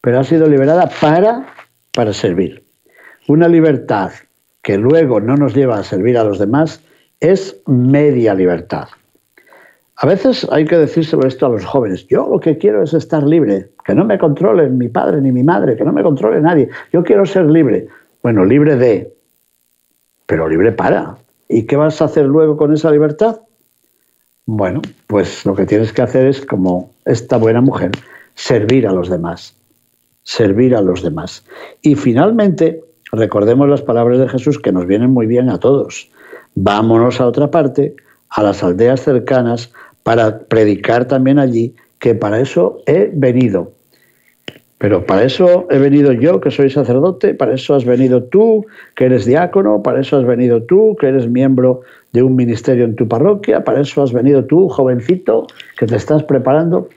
pero 0.00 0.18
ha 0.18 0.24
sido 0.24 0.48
liberada 0.48 0.90
para, 1.00 1.46
para 1.92 2.12
servir. 2.12 2.64
Una 3.28 3.46
libertad 3.46 4.10
que 4.62 4.78
luego 4.78 5.20
no 5.20 5.36
nos 5.36 5.54
lleva 5.54 5.78
a 5.78 5.84
servir 5.84 6.18
a 6.18 6.24
los 6.24 6.40
demás 6.40 6.80
es 7.20 7.60
media 7.66 8.34
libertad. 8.34 8.88
A 9.96 10.06
veces 10.06 10.46
hay 10.50 10.64
que 10.64 10.76
decírselo 10.76 11.26
esto 11.26 11.46
a 11.46 11.50
los 11.50 11.64
jóvenes. 11.64 12.06
Yo 12.08 12.28
lo 12.28 12.40
que 12.40 12.58
quiero 12.58 12.82
es 12.82 12.94
estar 12.94 13.22
libre, 13.22 13.70
que 13.84 13.94
no 13.94 14.04
me 14.04 14.18
controle 14.18 14.68
mi 14.68 14.88
padre 14.88 15.20
ni 15.20 15.30
mi 15.30 15.44
madre, 15.44 15.76
que 15.76 15.84
no 15.84 15.92
me 15.92 16.02
controle 16.02 16.40
nadie. 16.40 16.68
Yo 16.92 17.04
quiero 17.04 17.24
ser 17.24 17.46
libre. 17.46 17.88
Bueno, 18.22 18.44
libre 18.44 18.76
de, 18.76 19.14
pero 20.26 20.48
libre 20.48 20.72
para. 20.72 21.16
¿Y 21.48 21.64
qué 21.64 21.76
vas 21.76 22.00
a 22.02 22.06
hacer 22.06 22.26
luego 22.26 22.56
con 22.56 22.72
esa 22.72 22.90
libertad? 22.90 23.40
Bueno, 24.46 24.82
pues 25.06 25.46
lo 25.46 25.54
que 25.54 25.66
tienes 25.66 25.92
que 25.92 26.02
hacer 26.02 26.26
es, 26.26 26.44
como 26.44 26.90
esta 27.04 27.36
buena 27.36 27.60
mujer, 27.60 27.92
servir 28.34 28.86
a 28.86 28.92
los 28.92 29.08
demás. 29.08 29.54
Servir 30.22 30.74
a 30.74 30.80
los 30.80 31.02
demás. 31.02 31.44
Y 31.82 31.94
finalmente, 31.94 32.82
recordemos 33.12 33.68
las 33.68 33.82
palabras 33.82 34.18
de 34.18 34.28
Jesús 34.28 34.58
que 34.58 34.72
nos 34.72 34.86
vienen 34.86 35.10
muy 35.10 35.26
bien 35.26 35.48
a 35.50 35.58
todos. 35.58 36.10
Vámonos 36.54 37.20
a 37.20 37.26
otra 37.26 37.50
parte, 37.50 37.94
a 38.30 38.42
las 38.42 38.62
aldeas 38.62 39.00
cercanas, 39.00 39.72
para 40.02 40.40
predicar 40.40 41.06
también 41.06 41.38
allí, 41.38 41.74
que 41.98 42.14
para 42.14 42.40
eso 42.40 42.82
he 42.86 43.10
venido. 43.12 43.72
Pero 44.84 45.06
para 45.06 45.24
eso 45.24 45.66
he 45.70 45.78
venido 45.78 46.12
yo, 46.12 46.42
que 46.42 46.50
soy 46.50 46.68
sacerdote, 46.68 47.32
para 47.32 47.54
eso 47.54 47.74
has 47.74 47.86
venido 47.86 48.24
tú, 48.24 48.66
que 48.94 49.06
eres 49.06 49.24
diácono, 49.24 49.82
para 49.82 50.02
eso 50.02 50.18
has 50.18 50.26
venido 50.26 50.62
tú, 50.62 50.94
que 51.00 51.06
eres 51.06 51.26
miembro 51.26 51.80
de 52.12 52.22
un 52.22 52.36
ministerio 52.36 52.84
en 52.84 52.94
tu 52.94 53.08
parroquia, 53.08 53.64
para 53.64 53.80
eso 53.80 54.02
has 54.02 54.12
venido 54.12 54.44
tú, 54.44 54.68
jovencito, 54.68 55.46
que 55.78 55.86
te 55.86 55.96
estás 55.96 56.22
preparando. 56.24 56.90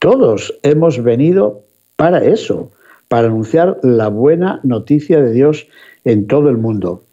Todos 0.00 0.58
hemos 0.64 1.00
venido 1.04 1.60
para 1.94 2.24
eso, 2.24 2.72
para 3.06 3.28
anunciar 3.28 3.78
la 3.84 4.08
buena 4.08 4.58
noticia 4.64 5.22
de 5.22 5.30
Dios 5.30 5.68
en 6.04 6.26
todo 6.26 6.48
el 6.48 6.58
mundo. 6.58 7.03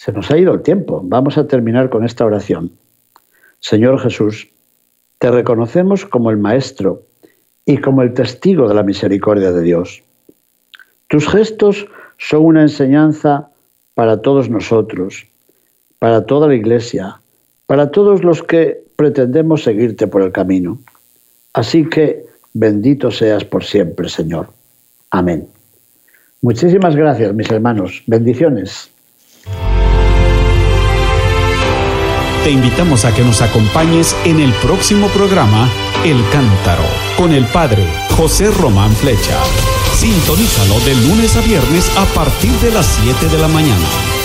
Se 0.00 0.12
nos 0.12 0.30
ha 0.30 0.38
ido 0.38 0.54
el 0.54 0.62
tiempo. 0.62 1.02
Vamos 1.04 1.36
a 1.36 1.46
terminar 1.46 1.90
con 1.90 2.06
esta 2.06 2.24
oración. 2.24 2.72
Señor 3.58 4.00
Jesús, 4.00 4.48
te 5.18 5.30
reconocemos 5.30 6.06
como 6.06 6.30
el 6.30 6.38
Maestro 6.38 7.02
y 7.66 7.76
como 7.76 8.00
el 8.00 8.14
testigo 8.14 8.66
de 8.66 8.74
la 8.74 8.82
misericordia 8.82 9.52
de 9.52 9.60
Dios. 9.60 10.02
Tus 11.08 11.28
gestos 11.28 11.86
son 12.16 12.46
una 12.46 12.62
enseñanza 12.62 13.50
para 13.92 14.22
todos 14.22 14.48
nosotros, 14.48 15.26
para 15.98 16.24
toda 16.24 16.48
la 16.48 16.54
Iglesia, 16.54 17.20
para 17.66 17.90
todos 17.90 18.24
los 18.24 18.42
que 18.42 18.82
pretendemos 18.96 19.64
seguirte 19.64 20.06
por 20.06 20.22
el 20.22 20.32
camino. 20.32 20.78
Así 21.52 21.86
que 21.86 22.24
bendito 22.54 23.10
seas 23.10 23.44
por 23.44 23.64
siempre, 23.64 24.08
Señor. 24.08 24.48
Amén. 25.10 25.46
Muchísimas 26.40 26.96
gracias, 26.96 27.34
mis 27.34 27.50
hermanos. 27.50 28.02
Bendiciones. 28.06 28.90
Te 32.44 32.50
invitamos 32.50 33.04
a 33.04 33.14
que 33.14 33.22
nos 33.22 33.42
acompañes 33.42 34.16
en 34.24 34.40
el 34.40 34.52
próximo 34.54 35.08
programa 35.08 35.68
El 36.04 36.16
Cántaro 36.30 36.84
con 37.18 37.32
el 37.32 37.44
Padre 37.46 37.86
José 38.16 38.50
Román 38.50 38.92
Flecha. 38.96 39.38
Sintonízalo 39.94 40.80
de 40.80 40.94
lunes 41.06 41.36
a 41.36 41.42
viernes 41.42 41.94
a 41.98 42.04
partir 42.14 42.52
de 42.60 42.70
las 42.72 42.86
7 43.02 43.28
de 43.28 43.38
la 43.38 43.48
mañana. 43.48 44.19